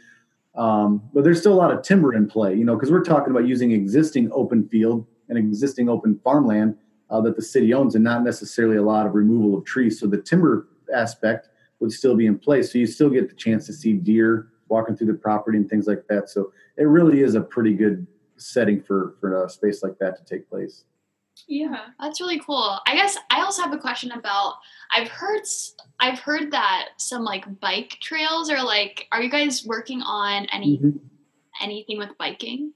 Um, 0.54 1.02
but 1.12 1.24
there's 1.24 1.40
still 1.40 1.52
a 1.52 1.60
lot 1.60 1.72
of 1.72 1.82
timber 1.82 2.14
in 2.14 2.26
play, 2.26 2.54
you 2.54 2.64
know, 2.64 2.74
because 2.74 2.90
we're 2.90 3.04
talking 3.04 3.30
about 3.30 3.46
using 3.46 3.72
existing 3.72 4.30
open 4.32 4.68
field 4.68 5.06
and 5.28 5.38
existing 5.38 5.88
open 5.88 6.18
farmland 6.24 6.76
uh, 7.10 7.20
that 7.20 7.36
the 7.36 7.42
city 7.42 7.74
owns 7.74 7.94
and 7.94 8.02
not 8.02 8.24
necessarily 8.24 8.76
a 8.76 8.82
lot 8.82 9.06
of 9.06 9.14
removal 9.14 9.56
of 9.56 9.64
trees. 9.64 10.00
So 10.00 10.06
the 10.06 10.18
timber 10.18 10.68
aspect 10.92 11.48
would 11.80 11.92
still 11.92 12.16
be 12.16 12.26
in 12.26 12.38
place. 12.38 12.72
So 12.72 12.78
you 12.78 12.86
still 12.86 13.10
get 13.10 13.28
the 13.28 13.36
chance 13.36 13.66
to 13.66 13.72
see 13.72 13.92
deer 13.92 14.48
walking 14.68 14.96
through 14.96 15.08
the 15.08 15.14
property 15.14 15.58
and 15.58 15.68
things 15.68 15.86
like 15.86 16.06
that. 16.08 16.28
So 16.30 16.52
it 16.76 16.84
really 16.84 17.20
is 17.20 17.34
a 17.34 17.40
pretty 17.40 17.74
good 17.74 18.06
setting 18.36 18.80
for 18.80 19.14
for 19.20 19.44
a 19.44 19.50
space 19.50 19.82
like 19.82 19.98
that 19.98 20.16
to 20.16 20.24
take 20.24 20.48
place. 20.48 20.84
Yeah, 21.46 21.86
that's 22.00 22.20
really 22.20 22.40
cool. 22.40 22.78
I 22.86 22.94
guess 22.94 23.16
I 23.30 23.42
also 23.42 23.62
have 23.62 23.72
a 23.72 23.78
question 23.78 24.10
about. 24.12 24.54
I've 24.90 25.08
heard 25.08 25.42
I've 26.00 26.18
heard 26.18 26.50
that 26.50 26.88
some 26.96 27.22
like 27.22 27.60
bike 27.60 27.96
trails 28.00 28.50
are 28.50 28.62
like. 28.62 29.06
Are 29.12 29.22
you 29.22 29.30
guys 29.30 29.64
working 29.64 30.02
on 30.02 30.46
any 30.46 30.78
mm-hmm. 30.78 30.98
anything 31.62 31.98
with 31.98 32.10
biking? 32.18 32.72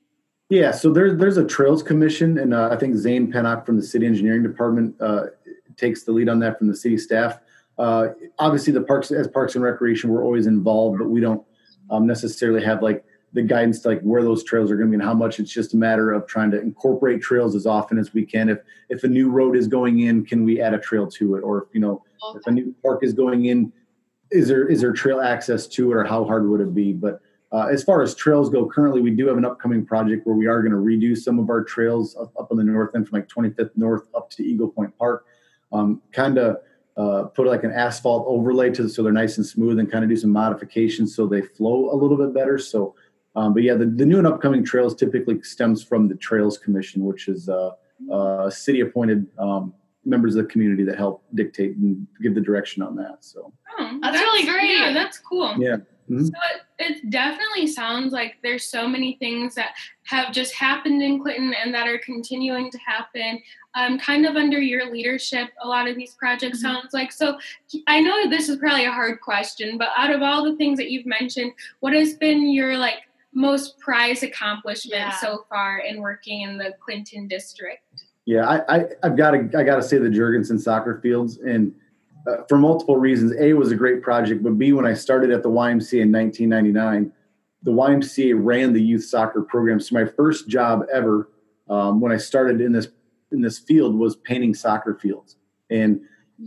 Yeah, 0.49 0.70
so 0.70 0.92
there's 0.92 1.18
there's 1.18 1.38
a 1.38 1.44
trails 1.44 1.82
commission, 1.82 2.38
and 2.38 2.54
uh, 2.54 2.68
I 2.70 2.76
think 2.76 2.94
Zane 2.96 3.32
Pennock 3.32 3.64
from 3.66 3.76
the 3.76 3.82
city 3.82 4.06
engineering 4.06 4.42
department 4.42 4.94
uh, 5.00 5.25
takes 5.76 6.04
the 6.04 6.12
lead 6.12 6.28
on 6.28 6.38
that 6.40 6.58
from 6.58 6.68
the 6.68 6.76
city 6.76 6.99
staff. 6.99 7.40
Uh, 7.78 8.08
obviously, 8.38 8.72
the 8.72 8.82
parks 8.82 9.11
as 9.11 9.26
Parks 9.28 9.54
and 9.54 9.64
Recreation, 9.64 10.11
we're 10.11 10.25
always 10.25 10.46
involved, 10.46 10.99
but 10.99 11.08
we 11.08 11.20
don't 11.20 11.42
um, 11.92 12.06
necessarily 12.06 12.64
have 12.64 12.82
like 12.82 13.04
the 13.34 13.42
guidance 13.42 13.80
to 13.80 13.88
like 13.88 14.00
where 14.00 14.22
those 14.22 14.42
trails 14.42 14.70
are 14.70 14.76
going 14.76 14.88
to 14.88 14.90
be 14.90 14.94
and 14.96 15.02
how 15.02 15.14
much. 15.14 15.38
It's 15.38 15.52
just 15.52 15.75
a 15.75 15.76
matter 15.76 16.12
of 16.12 16.26
trying 16.26 16.50
to 16.50 16.61
incorporate 16.61 17.22
trails 17.22 17.54
as 17.54 17.66
often 17.66 17.99
as 17.99 18.12
we 18.12 18.26
can. 18.26 18.49
If 18.49 18.58
if 18.88 19.04
a 19.04 19.08
new 19.08 19.30
road 19.30 19.56
is 19.56 19.68
going 19.68 20.00
in, 20.00 20.25
can 20.25 20.44
we 20.44 20.61
add 20.61 20.75
a 20.75 20.78
trail 20.78 21.06
to 21.12 21.37
it? 21.37 21.40
Or 21.40 21.62
if 21.62 21.68
you 21.72 21.80
know 21.80 22.02
okay. 22.30 22.38
if 22.40 22.46
a 22.46 22.50
new 22.50 22.75
park 22.82 23.04
is 23.04 23.12
going 23.12 23.46
in, 23.46 23.72
is 24.30 24.49
there 24.49 24.66
is 24.66 24.80
there 24.80 24.92
trail 24.92 25.20
access 25.20 25.66
to 25.68 25.92
it, 25.92 25.94
or 25.94 26.04
how 26.04 26.25
hard 26.25 26.49
would 26.49 26.61
it 26.61 26.75
be? 26.75 26.92
But 26.92 27.20
uh, 27.52 27.68
as 27.70 27.84
far 27.84 28.02
as 28.02 28.14
trails 28.14 28.49
go, 28.49 28.66
currently 28.66 29.02
we 29.02 29.11
do 29.11 29.26
have 29.26 29.37
an 29.37 29.44
upcoming 29.44 29.84
project 29.84 30.26
where 30.26 30.37
we 30.37 30.46
are 30.46 30.62
going 30.62 30.72
to 30.72 30.78
redo 30.78 31.16
some 31.16 31.38
of 31.38 31.50
our 31.50 31.62
trails 31.62 32.16
up, 32.16 32.32
up 32.38 32.50
on 32.50 32.56
the 32.56 32.64
north 32.64 32.94
end 32.94 33.06
from 33.06 33.18
like 33.18 33.28
25th 33.28 33.70
North 33.76 34.08
up 34.14 34.30
to 34.30 34.42
Eagle 34.42 34.68
Point 34.68 34.96
Park. 34.99 35.26
Um, 35.70 36.02
kind 36.12 36.38
of 36.38 36.58
uh, 36.96 37.25
put 37.25 37.46
like 37.46 37.64
an 37.64 37.72
asphalt 37.72 38.25
overlay 38.26 38.70
to 38.70 38.88
so 38.88 39.02
they're 39.02 39.12
nice 39.12 39.38
and 39.38 39.46
smooth 39.46 39.78
and 39.78 39.90
kind 39.90 40.04
of 40.04 40.11
do 40.11 40.16
some 40.16 40.30
modifications 40.30 41.14
so 41.14 41.26
they 41.26 41.40
flow 41.40 41.90
a 41.90 41.96
little 41.96 42.16
bit 42.16 42.34
better. 42.34 42.58
So 42.58 42.94
um, 43.34 43.54
but 43.54 43.62
yeah, 43.62 43.75
the, 43.75 43.87
the 43.87 44.04
new 44.04 44.18
and 44.18 44.26
upcoming 44.26 44.64
trails 44.64 44.94
typically 44.94 45.42
stems 45.42 45.82
from 45.82 46.08
the 46.08 46.14
Trails 46.16 46.58
Commission, 46.58 47.04
which 47.04 47.28
is 47.28 47.49
uh, 47.49 47.70
uh, 48.12 48.50
city 48.50 48.80
appointed 48.80 49.26
um, 49.38 49.72
members 50.04 50.34
of 50.34 50.44
the 50.44 50.52
community 50.52 50.84
that 50.84 50.99
help 50.99 51.25
dictate 51.34 51.76
and 51.76 52.06
give 52.20 52.34
the 52.34 52.40
direction 52.40 52.82
on 52.82 52.94
that. 52.96 53.18
So 53.20 53.52
oh, 53.78 53.99
that's, 54.02 54.18
that's, 54.18 54.20
really 54.20 54.44
great. 54.44 54.78
Yeah, 54.78 54.92
that's 54.92 55.18
cool. 55.18 55.56
Yeah. 55.58 55.76
Mm-hmm. 56.11 56.25
So 56.26 56.32
it, 56.78 56.92
it 56.92 57.11
definitely 57.11 57.66
sounds 57.66 58.12
like 58.12 58.37
there's 58.42 58.64
so 58.64 58.88
many 58.88 59.16
things 59.18 59.54
that 59.54 59.75
have 60.04 60.32
just 60.32 60.54
happened 60.54 61.02
in 61.02 61.21
Clinton 61.21 61.54
and 61.54 61.73
that 61.75 61.87
are 61.87 61.99
continuing 61.99 62.71
to 62.71 62.78
happen. 62.78 63.40
Um, 63.75 63.99
kind 63.99 64.26
of 64.26 64.37
under 64.37 64.61
your 64.61 64.92
leadership, 64.92 65.49
a 65.62 65.68
lot 65.68 65.88
of 65.88 65.97
these 65.97 66.14
projects 66.14 66.59
mm-hmm. 66.59 66.75
sounds 66.75 66.92
like. 66.92 67.12
So 67.12 67.38
I 67.87 68.00
know 68.00 68.28
this 68.28 68.49
is 68.49 68.59
probably 68.59 68.85
a 68.85 68.92
hard 68.92 69.21
question, 69.21 69.78
but 69.78 69.88
out 69.97 70.12
of 70.12 70.23
all 70.23 70.44
the 70.44 70.56
things 70.56 70.78
that 70.78 70.90
you've 70.90 71.06
mentioned, 71.06 71.52
what 71.80 71.92
has 71.94 72.14
been 72.14 72.50
your 72.50 72.76
like 72.76 73.02
most 73.32 73.78
prized 73.78 74.23
accomplishment 74.23 75.00
yeah. 75.00 75.16
so 75.16 75.47
far 75.49 75.78
in 75.78 76.00
working 76.00 76.42
in 76.42 76.59
the 76.59 76.75
Clinton 76.85 77.28
district? 77.28 77.82
Yeah, 78.25 78.47
I, 78.47 78.76
I 78.76 78.85
have 79.02 79.16
got 79.16 79.32
to 79.32 79.59
I 79.59 79.64
got 79.64 79.76
to 79.76 79.82
say 79.82 79.99
the 79.99 80.09
Jurgensen 80.09 80.61
soccer 80.61 81.00
fields 81.02 81.38
and 81.38 81.75
uh, 82.26 82.45
for 82.49 82.59
multiple 82.59 82.97
reasons. 82.97 83.33
A 83.41 83.52
was 83.52 83.73
a 83.73 83.76
great 83.76 84.02
project, 84.02 84.43
but 84.43 84.59
B 84.59 84.73
when 84.73 84.87
I 84.87 84.95
started 84.95 85.31
at 85.31 85.43
the 85.43 85.49
YMCA 85.49 86.02
in 86.02 86.12
1999, 86.12 87.12
the 87.62 87.71
YMCA 87.71 88.35
ran 88.37 88.73
the 88.73 88.83
youth 88.83 89.05
soccer 89.05 89.43
program. 89.43 89.81
So 89.81 89.95
my 89.95 90.05
first 90.05 90.49
job 90.49 90.85
ever 90.93 91.29
um, 91.69 92.00
when 92.00 92.12
I 92.12 92.17
started 92.17 92.61
in 92.61 92.73
this 92.73 92.88
in 93.31 93.41
this 93.41 93.59
field 93.59 93.95
was 93.95 94.17
painting 94.17 94.55
soccer 94.55 94.99
fields, 95.00 95.37
and 95.71 96.00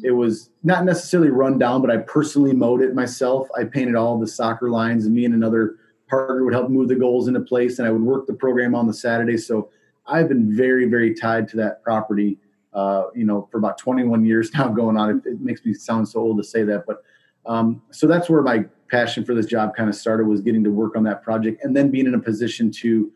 it 0.03 0.12
was 0.12 0.50
not 0.63 0.86
necessarily 0.86 1.29
run 1.29 1.58
down, 1.58 1.82
but 1.82 1.89
I 1.89 1.98
personally 1.98 2.53
mowed 2.53 2.82
it 2.82 2.94
myself. 2.94 3.48
I 3.58 3.63
painted 3.63 3.96
all 3.96 4.20
the 4.20 4.27
soccer 4.27 4.70
lines, 4.70 5.05
and 5.05 5.15
me 5.15 5.25
and 5.25 5.34
another 5.34 5.77
partner 6.08 6.44
would 6.44 6.53
help 6.53 6.70
move 6.70 6.89
the 6.89 6.96
goals 6.96 7.27
into 7.27 7.39
place, 7.39 7.79
and 7.79 7.88
I 7.88 7.91
would 7.91 8.01
work 8.01 8.27
the 8.27 8.34
program 8.34 8.75
on 8.75 8.88
the 8.88 8.94
Saturday. 8.94 9.38
So 9.38 9.70
I've 10.05 10.27
been 10.27 10.55
very, 10.55 10.88
very 10.88 11.13
tied 11.15 11.48
to 11.50 11.58
that 11.58 11.84
property. 11.84 12.38
Uh, 12.75 13.08
you 13.15 13.24
know, 13.24 13.48
for 13.50 13.57
about 13.57 13.77
21 13.77 14.25
years 14.25 14.53
now 14.53 14.68
going 14.68 14.98
on. 14.98 15.09
It, 15.09 15.29
it, 15.29 15.40
makes 15.40 15.64
me 15.64 15.74
sound 15.74 16.07
so 16.09 16.20
old 16.20 16.38
to 16.38 16.44
say 16.44 16.64
that, 16.64 16.83
but 16.85 17.03
um, 17.46 17.81
so 17.90 18.05
that's 18.05 18.29
where 18.29 18.42
my 18.42 18.66
passion 18.92 19.24
for 19.24 19.33
this 19.33 19.46
job 19.46 19.74
kind 19.75 19.88
of 19.88 19.96
started 19.96 20.27
was 20.27 20.42
getting 20.42 20.61
to 20.66 20.70
work 20.70 20.98
on 20.98 21.03
that 21.03 21.24
project, 21.24 21.64
and 21.64 21.75
then 21.75 21.90
being 21.90 22.05
in 22.05 22.16
a 22.16 22.20
position 22.20 22.70
to 22.72 23.11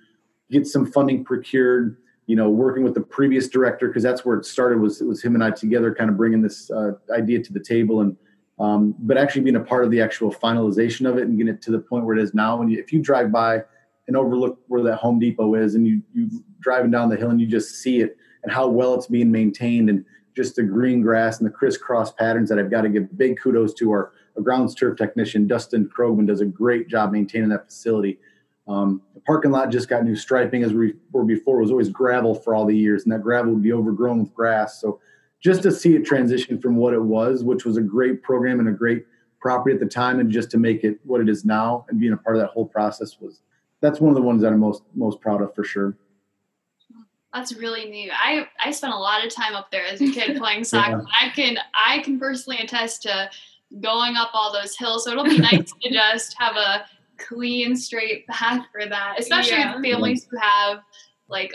get 0.49 0.65
some 0.65 0.89
funding 0.89 1.25
procured. 1.25 1.97
You 2.25 2.35
know, 2.35 2.49
working 2.49 2.83
with 2.83 2.93
the 2.93 3.01
previous 3.01 3.49
director 3.49 3.87
because 3.87 4.03
that's 4.03 4.23
where 4.23 4.37
it 4.37 4.45
started. 4.45 4.79
Was 4.79 5.01
it 5.01 5.05
was 5.05 5.21
him 5.21 5.35
and 5.35 5.43
I 5.43 5.51
together, 5.51 5.93
kind 5.93 6.09
of 6.09 6.15
bringing 6.15 6.41
this 6.41 6.71
uh, 6.71 6.91
idea 7.11 7.43
to 7.43 7.51
the 7.51 7.59
table 7.59 8.01
and 8.01 8.15
um, 8.59 8.95
but 8.99 9.17
actually 9.17 9.41
being 9.41 9.55
a 9.55 9.61
part 9.61 9.83
of 9.83 9.91
the 9.91 9.99
actual 9.99 10.31
finalization 10.31 11.09
of 11.09 11.17
it 11.17 11.23
and 11.23 11.37
getting 11.37 11.53
it 11.53 11.61
to 11.63 11.71
the 11.71 11.79
point 11.79 12.05
where 12.05 12.17
it 12.17 12.21
is 12.21 12.33
now. 12.33 12.61
And 12.61 12.71
if 12.71 12.93
you 12.93 13.01
drive 13.01 13.31
by 13.31 13.63
and 14.07 14.15
overlook 14.15 14.59
where 14.67 14.83
that 14.83 14.97
Home 14.97 15.19
Depot 15.19 15.55
is, 15.55 15.75
and 15.75 15.85
you 15.85 16.01
you 16.13 16.29
driving 16.61 16.91
down 16.91 17.09
the 17.09 17.17
hill 17.17 17.29
and 17.29 17.41
you 17.41 17.47
just 17.47 17.81
see 17.81 17.99
it 17.99 18.15
and 18.43 18.51
how 18.51 18.67
well 18.67 18.93
it's 18.93 19.07
being 19.07 19.31
maintained, 19.31 19.89
and 19.89 20.05
just 20.35 20.55
the 20.55 20.63
green 20.63 21.01
grass 21.01 21.39
and 21.39 21.47
the 21.47 21.53
crisscross 21.53 22.11
patterns 22.11 22.49
that 22.49 22.59
I've 22.59 22.71
got 22.71 22.81
to 22.81 22.89
give 22.89 23.17
big 23.17 23.39
kudos 23.39 23.73
to 23.75 23.91
our, 23.91 24.13
our 24.35 24.41
grounds 24.41 24.73
turf 24.73 24.97
technician 24.97 25.47
Dustin 25.47 25.89
Krogman 25.89 26.27
does 26.27 26.41
a 26.41 26.45
great 26.45 26.87
job 26.87 27.11
maintaining 27.11 27.49
that 27.49 27.65
facility. 27.65 28.19
Um, 28.67 29.01
the 29.15 29.21
parking 29.21 29.51
lot 29.51 29.71
just 29.71 29.89
got 29.89 30.05
new 30.05 30.15
striping 30.15 30.63
as 30.63 30.73
we 30.73 30.93
were 31.11 31.25
before 31.25 31.57
it 31.57 31.61
was 31.63 31.71
always 31.71 31.89
gravel 31.89 32.35
for 32.35 32.53
all 32.53 32.65
the 32.65 32.77
years, 32.77 33.03
and 33.03 33.11
that 33.11 33.23
gravel 33.23 33.53
would 33.53 33.63
be 33.63 33.73
overgrown 33.73 34.19
with 34.19 34.33
grass. 34.33 34.79
So 34.79 34.99
just 35.41 35.63
to 35.63 35.71
see 35.71 35.95
it 35.95 36.05
transition 36.05 36.61
from 36.61 36.75
what 36.75 36.93
it 36.93 37.01
was, 37.01 37.43
which 37.43 37.65
was 37.65 37.77
a 37.77 37.81
great 37.81 38.21
program 38.21 38.59
and 38.59 38.69
a 38.69 38.73
great 38.73 39.05
property 39.41 39.73
at 39.73 39.79
the 39.79 39.87
time, 39.87 40.19
and 40.19 40.29
just 40.29 40.51
to 40.51 40.57
make 40.57 40.83
it 40.83 40.99
what 41.03 41.21
it 41.21 41.29
is 41.29 41.45
now 41.45 41.85
and 41.89 41.99
being 41.99 42.13
a 42.13 42.17
part 42.17 42.35
of 42.35 42.41
that 42.41 42.51
whole 42.51 42.65
process 42.65 43.17
was 43.19 43.41
that's 43.81 43.99
one 43.99 44.09
of 44.09 44.15
the 44.15 44.21
ones 44.21 44.41
that 44.41 44.53
I'm 44.53 44.59
most 44.59 44.83
most 44.93 45.19
proud 45.19 45.41
of 45.41 45.55
for 45.55 45.63
sure. 45.63 45.97
That's 47.33 47.55
really 47.55 47.89
neat. 47.89 48.11
I 48.11 48.47
I 48.63 48.71
spent 48.71 48.93
a 48.93 48.97
lot 48.97 49.25
of 49.25 49.33
time 49.33 49.55
up 49.55 49.71
there 49.71 49.85
as 49.85 50.01
a 50.01 50.11
kid 50.11 50.37
playing 50.37 50.63
soccer. 50.63 51.05
yeah. 51.05 51.27
I 51.27 51.29
can 51.29 51.57
I 51.73 51.99
can 51.99 52.19
personally 52.19 52.59
attest 52.59 53.03
to 53.03 53.29
going 53.81 54.15
up 54.15 54.31
all 54.33 54.51
those 54.51 54.75
hills. 54.75 55.05
So 55.05 55.11
it'll 55.11 55.23
be 55.23 55.37
nice 55.37 55.71
to 55.81 55.89
just 55.91 56.35
have 56.39 56.55
a 56.55 56.85
clean, 57.17 57.75
straight 57.75 58.25
path 58.27 58.65
for 58.71 58.87
that, 58.87 59.19
especially 59.19 59.57
yeah. 59.57 59.73
families 59.81 60.27
who 60.29 60.37
have 60.37 60.79
like 61.27 61.53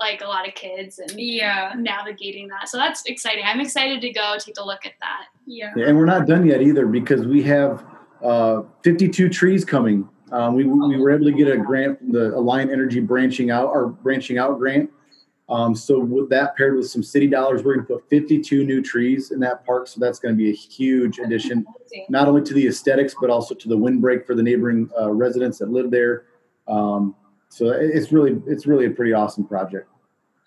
like 0.00 0.22
a 0.22 0.26
lot 0.26 0.46
of 0.46 0.54
kids 0.54 0.98
and 1.00 1.18
yeah 1.18 1.74
navigating 1.76 2.46
that 2.46 2.68
so 2.68 2.76
that's 2.76 3.04
exciting 3.06 3.42
i'm 3.44 3.60
excited 3.60 4.00
to 4.00 4.10
go 4.10 4.36
take 4.38 4.54
a 4.58 4.64
look 4.64 4.86
at 4.86 4.92
that 5.00 5.26
yeah, 5.44 5.72
and 5.76 5.96
we're 5.96 6.04
not 6.04 6.26
done 6.26 6.46
yet 6.46 6.60
either 6.60 6.86
because 6.86 7.26
we 7.26 7.42
have 7.42 7.84
uh, 8.22 8.62
52 8.82 9.28
trees 9.28 9.64
coming 9.64 10.08
um, 10.32 10.54
we, 10.54 10.64
we 10.64 10.98
were 10.98 11.10
able 11.10 11.24
to 11.24 11.32
get 11.32 11.48
a 11.48 11.56
grant 11.56 11.98
from 11.98 12.12
the 12.12 12.30
Alliant 12.30 12.72
Energy 12.72 13.00
branching 13.00 13.50
out 13.50 13.68
our 13.68 13.86
branching 13.86 14.38
out 14.38 14.58
grant. 14.58 14.90
Um, 15.48 15.74
so 15.74 15.98
with 15.98 16.28
that 16.28 16.56
paired 16.56 16.76
with 16.76 16.90
some 16.90 17.02
city 17.02 17.26
dollars, 17.26 17.62
we're 17.62 17.74
going 17.76 17.86
to 17.86 17.94
put 17.94 18.08
52 18.10 18.64
new 18.64 18.82
trees 18.82 19.30
in 19.30 19.40
that 19.40 19.64
park. 19.64 19.88
So 19.88 19.98
that's 19.98 20.18
going 20.18 20.34
to 20.34 20.36
be 20.36 20.50
a 20.50 20.54
huge 20.54 21.18
addition, 21.18 21.64
not 22.10 22.28
only 22.28 22.42
to 22.42 22.52
the 22.52 22.66
aesthetics 22.66 23.14
but 23.18 23.30
also 23.30 23.54
to 23.54 23.68
the 23.68 23.76
windbreak 23.76 24.26
for 24.26 24.34
the 24.34 24.42
neighboring 24.42 24.90
uh, 25.00 25.10
residents 25.10 25.58
that 25.58 25.70
live 25.70 25.90
there. 25.90 26.26
Um, 26.66 27.14
so 27.48 27.70
it's 27.70 28.12
really 28.12 28.42
it's 28.46 28.66
really 28.66 28.86
a 28.86 28.90
pretty 28.90 29.14
awesome 29.14 29.44
project. 29.44 29.88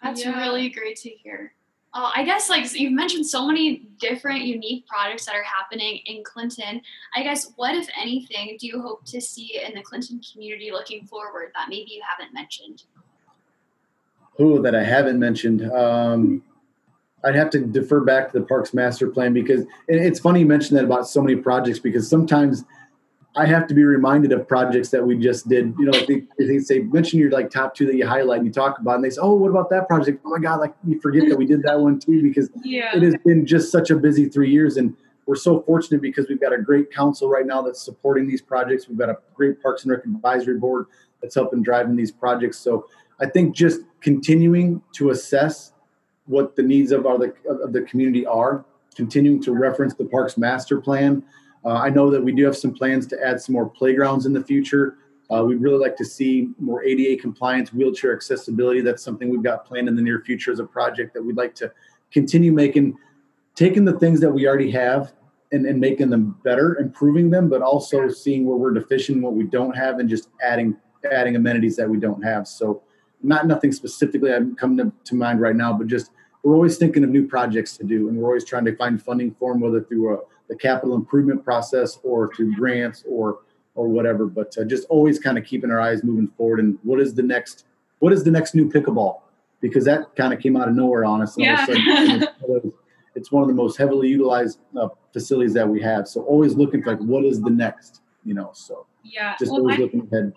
That's 0.04 0.24
yeah. 0.24 0.40
really 0.40 0.70
great 0.70 0.98
to 0.98 1.10
hear. 1.10 1.54
Uh, 1.94 2.10
I 2.16 2.24
guess 2.24 2.50
like 2.50 2.72
you've 2.74 2.94
mentioned 2.94 3.26
so 3.26 3.46
many 3.46 3.90
different 4.00 4.44
unique 4.44 4.88
projects 4.88 5.26
that 5.26 5.36
are 5.36 5.44
happening 5.44 6.00
in 6.06 6.24
Clinton. 6.24 6.82
I 7.16 7.22
guess 7.22 7.52
what 7.58 7.76
if 7.76 7.88
anything 8.00 8.56
do 8.60 8.68
you 8.68 8.82
hope 8.82 9.06
to 9.08 9.20
see 9.20 9.62
in 9.66 9.76
the 9.76 9.82
Clinton 9.82 10.22
community 10.32 10.72
looking 10.72 11.06
forward 11.06 11.52
that 11.54 11.68
maybe 11.68 11.92
you 11.92 12.02
haven't 12.08 12.34
mentioned? 12.34 12.84
Who 14.38 14.62
that 14.62 14.74
I 14.74 14.84
haven't 14.84 15.20
mentioned. 15.20 15.70
Um, 15.70 16.42
I'd 17.26 17.36
have 17.36 17.50
to 17.52 17.60
defer 17.60 18.00
back 18.00 18.32
to 18.32 18.40
the 18.40 18.46
parks 18.46 18.74
master 18.74 19.10
plan 19.10 19.34
because 19.34 19.66
it's 19.88 20.20
funny 20.20 20.40
you 20.40 20.46
mentioned 20.46 20.80
that 20.80 20.86
about 20.86 21.08
so 21.08 21.22
many 21.22 21.36
projects 21.36 21.78
because 21.78 22.10
sometimes 22.10 22.64
I 23.36 23.46
have 23.46 23.66
to 23.68 23.74
be 23.74 23.84
reminded 23.84 24.34
of 24.34 24.48
projects 24.48 24.90
that 24.90 25.06
we 25.06 25.18
just 25.18 25.48
did. 25.48 25.74
You 25.80 25.86
know, 25.86 25.92
if 25.94 26.08
they, 26.08 26.24
if 26.38 26.48
they 26.48 26.60
say 26.60 26.80
mention 26.80 27.18
your 27.18 27.32
like 27.32 27.50
top 27.50 27.74
two 27.74 27.86
that 27.86 27.96
you 27.96 28.06
highlight 28.06 28.40
and 28.40 28.48
you 28.48 28.52
talk 28.52 28.80
about, 28.80 28.96
and 28.96 29.04
they 29.06 29.10
say, 29.10 29.22
"Oh, 29.22 29.36
what 29.36 29.50
about 29.50 29.70
that 29.70 29.88
project?" 29.88 30.22
Oh 30.26 30.32
my 30.32 30.40
God, 30.40 30.60
like 30.60 30.74
you 30.86 31.00
forget 31.00 31.30
that 31.30 31.38
we 31.38 31.46
did 31.46 31.64
that 31.64 31.80
one 31.80 31.98
too 32.00 32.22
because 32.22 32.50
yeah. 32.64 32.96
it 32.96 33.02
has 33.04 33.16
been 33.26 33.46
just 33.46 33.72
such 33.72 33.90
a 33.90 33.96
busy 33.96 34.28
three 34.28 34.52
years, 34.52 34.76
and 34.76 34.96
we're 35.26 35.36
so 35.36 35.62
fortunate 35.62 36.02
because 36.02 36.28
we've 36.28 36.42
got 36.42 36.52
a 36.52 36.58
great 36.58 36.92
council 36.92 37.30
right 37.30 37.46
now 37.46 37.62
that's 37.62 37.82
supporting 37.82 38.28
these 38.28 38.42
projects. 38.42 38.90
We've 38.90 38.98
got 38.98 39.10
a 39.10 39.18
great 39.34 39.62
Parks 39.62 39.84
and 39.84 39.92
Rec 39.92 40.04
advisory 40.04 40.58
board 40.58 40.88
that's 41.22 41.36
helping 41.36 41.64
driving 41.64 41.96
these 41.96 42.12
projects. 42.12 42.58
So 42.58 42.88
I 43.22 43.28
think 43.28 43.56
just 43.56 43.82
continuing 44.02 44.82
to 44.96 45.12
assess 45.12 45.72
what 46.26 46.58
the 46.58 46.64
needs 46.64 46.92
of 46.92 47.06
our 47.06 47.18
the 47.18 47.34
of 47.50 47.72
the 47.72 47.84
community 47.84 48.26
are, 48.26 48.66
continuing 48.96 49.42
to 49.44 49.54
reference 49.54 49.94
the 49.94 50.06
parks 50.06 50.38
master 50.38 50.82
plan 50.82 51.24
uh, 51.66 51.74
I 51.74 51.90
know 51.90 52.10
that 52.10 52.24
we 52.24 52.32
do 52.32 52.46
have 52.46 52.58
some 52.58 52.74
plans 52.74 53.06
to 53.08 53.24
add 53.24 53.40
some 53.40 53.54
more 53.54 53.70
playgrounds 53.70 54.26
in 54.26 54.34
the 54.34 54.44
future. 54.44 54.98
Uh, 55.30 55.44
we'd 55.44 55.62
really 55.62 55.78
like 55.78 55.96
to 55.98 56.06
see 56.06 56.50
more 56.60 56.84
ADA 56.84 57.22
compliance, 57.22 57.72
wheelchair 57.72 58.14
accessibility. 58.14 58.82
That's 58.82 59.04
something 59.04 59.30
we've 59.30 59.44
got 59.44 59.66
planned 59.66 59.88
in 59.88 59.96
the 59.96 60.02
near 60.02 60.22
future 60.22 60.52
as 60.52 60.60
a 60.60 60.66
project 60.66 61.14
that 61.14 61.24
we'd 61.24 61.38
like 61.38 61.56
to 61.56 61.72
continue 62.12 62.52
making, 62.52 62.98
taking 63.56 63.86
the 63.86 63.98
things 63.98 64.20
that 64.20 64.30
we 64.30 64.48
already 64.48 64.72
have 64.72 65.14
and, 65.52 65.66
and 65.66 65.80
making 65.80 66.10
them 66.10 66.38
better, 66.44 66.78
improving 66.80 67.30
them, 67.30 67.50
but 67.50 67.62
also 67.62 68.10
seeing 68.10 68.46
where 68.46 68.58
we're 68.58 68.74
deficient, 68.74 69.22
what 69.22 69.34
we 69.34 69.44
don't 69.44 69.76
have, 69.76 70.00
and 70.00 70.10
just 70.10 70.30
adding 70.42 70.76
adding 71.12 71.36
amenities 71.36 71.76
that 71.78 71.90
we 71.90 71.98
don't 71.98 72.24
have. 72.24 72.48
So, 72.48 72.84
not 73.24 73.48
nothing 73.48 73.72
specifically 73.72 74.34
I'm 74.34 74.56
coming 74.56 74.78
to, 74.78 74.92
to 75.06 75.16
mind 75.16 75.42
right 75.42 75.56
now, 75.56 75.74
but 75.74 75.88
just 75.88 76.12
we're 76.44 76.56
always 76.56 76.78
thinking 76.78 77.04
of 77.04 77.10
new 77.10 77.28
projects 77.28 77.78
to 77.78 77.84
do, 77.84 78.10
and 78.10 78.18
we're 78.18 78.28
always 78.28 78.46
trying 78.46 78.66
to 78.66 78.76
find 78.76 79.02
funding 79.02 79.36
for 79.40 79.54
them, 79.54 79.62
whether 79.62 79.82
through 79.82 80.16
a, 80.16 80.20
the 80.52 80.58
capital 80.58 80.96
improvement 80.96 81.46
process 81.46 81.98
or 82.04 82.30
through 82.36 82.54
grants 82.56 83.06
or 83.08 83.40
or 83.74 83.88
whatever. 83.88 84.26
But 84.26 84.54
uh, 84.58 84.66
just 84.66 84.86
always 84.90 85.18
kind 85.18 85.38
of 85.38 85.46
keeping 85.46 85.72
our 85.72 85.80
eyes 85.80 86.04
moving 86.04 86.28
forward. 86.28 86.60
And 86.60 86.78
what 86.84 87.00
is 87.00 87.16
the 87.16 87.24
next? 87.24 87.66
What 88.00 88.12
is 88.12 88.26
the 88.26 88.32
next 88.32 88.54
new 88.54 88.70
pickleball? 88.70 89.22
Because 89.62 89.86
that 89.86 90.14
kind 90.18 90.34
of 90.34 90.42
came 90.42 90.58
out 90.58 90.68
of 90.68 90.76
nowhere 90.76 91.06
on 91.06 91.22
us. 91.22 91.38
Yeah. 91.38 91.66
Sudden, 91.66 92.28
it's 93.16 93.32
one 93.32 93.44
of 93.44 93.48
the 93.48 93.54
most 93.54 93.78
heavily 93.78 94.10
utilized 94.10 94.60
uh, 94.78 94.90
facilities 95.14 95.54
that 95.54 95.68
we 95.68 95.82
have. 95.82 96.08
So 96.08 96.22
always 96.24 96.56
looking 96.56 96.84
for 96.84 96.92
like 96.92 97.00
what 97.00 97.24
is 97.24 97.42
the 97.42 97.50
next, 97.50 98.02
you 98.26 98.34
know. 98.34 98.52
So 98.54 98.86
yeah, 99.06 99.36
just 99.40 99.52
well, 99.52 99.62
always 99.62 99.78
I- 99.78 99.84
looking 99.84 100.08
ahead. 100.12 100.34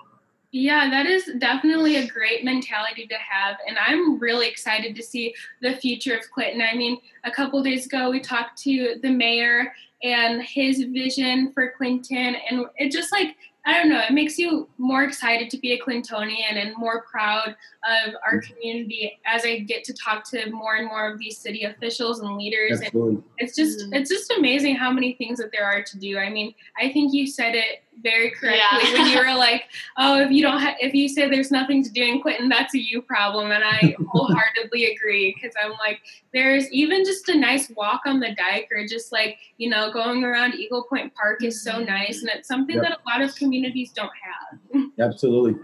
Yeah, 0.57 0.89
that 0.89 1.07
is 1.07 1.29
definitely 1.39 1.97
a 1.97 2.07
great 2.07 2.45
mentality 2.45 3.09
to 3.09 3.17
have. 3.17 3.57
And 3.67 3.77
I'm 3.77 4.21
really 4.21 4.47
excited 4.47 4.95
to 4.95 5.03
see 5.03 5.35
the 5.61 5.75
future 5.75 6.17
of 6.17 6.31
Clinton. 6.31 6.63
I 6.63 6.77
mean, 6.77 7.01
a 7.25 7.31
couple 7.33 7.61
days 7.61 7.87
ago, 7.87 8.09
we 8.09 8.21
talked 8.21 8.57
to 8.63 8.95
the 9.03 9.11
mayor 9.11 9.73
and 10.05 10.43
his 10.43 10.85
vision 10.85 11.51
for 11.53 11.73
Clinton. 11.77 12.37
And 12.49 12.67
it 12.77 12.93
just 12.93 13.11
like, 13.11 13.37
I 13.67 13.73
don't 13.73 13.89
know, 13.89 14.03
it 14.07 14.13
makes 14.13 14.39
you 14.39 14.69
more 14.77 15.05
excited 15.05 15.49
to 15.49 15.57
be 15.57 15.73
a 15.73 15.81
Clintonian 15.81 16.57
and 16.57 16.77
more 16.77 17.07
proud 17.11 17.57
of 17.89 18.15
our 18.27 18.43
community 18.43 19.19
as 19.25 19.47
I 19.47 19.61
get 19.61 19.85
to 19.85 19.95
talk 19.95 20.29
to 20.31 20.51
more 20.51 20.75
and 20.75 20.87
more 20.87 21.11
of 21.11 21.19
these 21.19 21.39
city 21.39 21.65
officials 21.65 22.21
and 22.21 22.37
leaders. 22.37 22.81
And 22.81 23.23
it's 23.39 23.57
just 23.57 23.79
Mhm. 23.81 23.95
it's 23.99 24.11
just 24.11 24.31
amazing 24.33 24.77
how 24.77 24.93
many 24.93 25.15
things 25.15 25.39
that 25.39 25.51
there 25.51 25.65
are 25.65 25.83
to 25.83 25.99
do. 25.99 26.19
I 26.19 26.29
mean, 26.29 26.55
I 26.77 26.91
think 26.91 27.15
you 27.15 27.27
said 27.27 27.55
it 27.55 27.83
very 28.03 28.31
correctly 28.31 28.59
Yeah. 28.59 28.99
when 28.99 29.11
you 29.13 29.19
were 29.19 29.35
like, 29.39 29.65
"Oh, 29.97 30.21
if 30.21 30.31
you 30.31 30.43
don't 30.43 30.61
ha- 30.61 30.77
if 30.81 30.95
you 30.95 31.09
say 31.09 31.29
there's 31.29 31.51
nothing 31.51 31.83
to 31.85 31.91
do 31.91 32.03
in 32.03 32.21
Clinton, 32.21 32.49
that's 32.49 32.75
a 32.75 32.79
you 32.79 33.01
problem." 33.03 33.51
And 33.51 33.63
I 33.65 33.95
wholeheartedly 34.09 34.87
agree 34.95 35.35
because 35.35 35.55
I'm 35.63 35.73
like, 35.73 36.01
there's 36.33 36.71
even 36.73 37.05
just 37.05 37.29
a 37.29 37.39
nice 37.39 37.71
walk 37.77 38.03
on 38.07 38.21
the 38.21 38.35
dike 38.35 38.69
or 38.73 38.87
just 38.87 39.13
like 39.13 39.39
you 39.59 39.69
know 39.71 39.93
going 39.93 40.25
around 40.25 40.55
Eagle 40.55 40.85
Point 40.85 41.15
Park 41.15 41.43
is 41.45 41.63
so 41.63 41.73
Mhm. 41.73 41.87
nice, 41.89 42.21
and 42.23 42.31
it's 42.31 42.49
something 42.49 42.77
Yep. 42.77 42.85
that 42.85 42.99
a 43.05 43.09
lot 43.09 43.23
of 43.23 43.35
communities 43.37 43.91
don't 43.93 44.11
have. 44.23 44.83
Absolutely. 45.01 45.61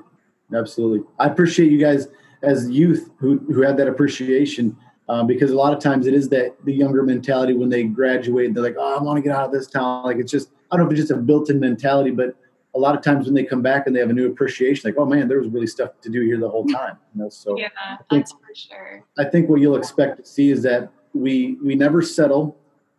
Absolutely. 0.55 1.07
I 1.19 1.27
appreciate 1.27 1.71
you 1.71 1.79
guys 1.79 2.09
as 2.43 2.69
youth 2.71 3.11
who, 3.19 3.39
who 3.53 3.63
had 3.63 3.77
that 3.77 3.87
appreciation 3.87 4.77
uh, 5.09 5.23
because 5.23 5.51
a 5.51 5.57
lot 5.57 5.73
of 5.73 5.79
times 5.79 6.07
it 6.07 6.15
is 6.15 6.29
that 6.31 6.57
the 6.65 6.73
younger 6.73 7.03
mentality 7.03 7.53
when 7.53 7.69
they 7.69 7.85
graduate, 7.85 8.53
they're 8.55 8.63
like, 8.63 8.77
oh, 8.79 8.99
I 8.99 9.03
want 9.03 9.17
to 9.17 9.23
get 9.23 9.33
out 9.37 9.45
of 9.45 9.53
this 9.53 9.67
town. 9.69 10.05
Like 10.05 10.17
it's 10.19 10.31
just, 10.33 10.51
I 10.71 10.77
don't 10.77 10.87
know 10.87 10.91
if 10.91 10.99
it's 10.99 11.09
just 11.09 11.19
a 11.19 11.21
built 11.21 11.51
in 11.51 11.59
mentality, 11.61 12.11
but 12.11 12.37
a 12.75 12.79
lot 12.79 12.95
of 12.95 13.03
times 13.03 13.27
when 13.27 13.35
they 13.35 13.45
come 13.45 13.63
back 13.63 13.87
and 13.87 13.95
they 13.95 14.01
have 14.01 14.11
a 14.11 14.13
new 14.13 14.29
appreciation, 14.29 14.89
like, 14.89 14.99
oh 14.99 15.05
man, 15.05 15.29
there 15.29 15.39
was 15.39 15.49
really 15.49 15.67
stuff 15.67 16.01
to 16.03 16.09
do 16.09 16.21
here 16.21 16.39
the 16.39 16.49
whole 16.49 16.67
time. 16.67 16.97
You 17.15 17.23
know, 17.23 17.29
so 17.29 17.59
Yeah, 17.59 17.69
That's 18.11 18.33
for 18.33 18.55
sure. 18.55 19.05
I 19.19 19.25
think 19.25 19.49
what 19.49 19.61
you'll 19.61 19.77
expect 19.77 20.19
to 20.19 20.25
see 20.25 20.51
is 20.51 20.63
that 20.63 20.91
we 21.13 21.57
we 21.63 21.75
never 21.75 22.03
settle. 22.03 22.57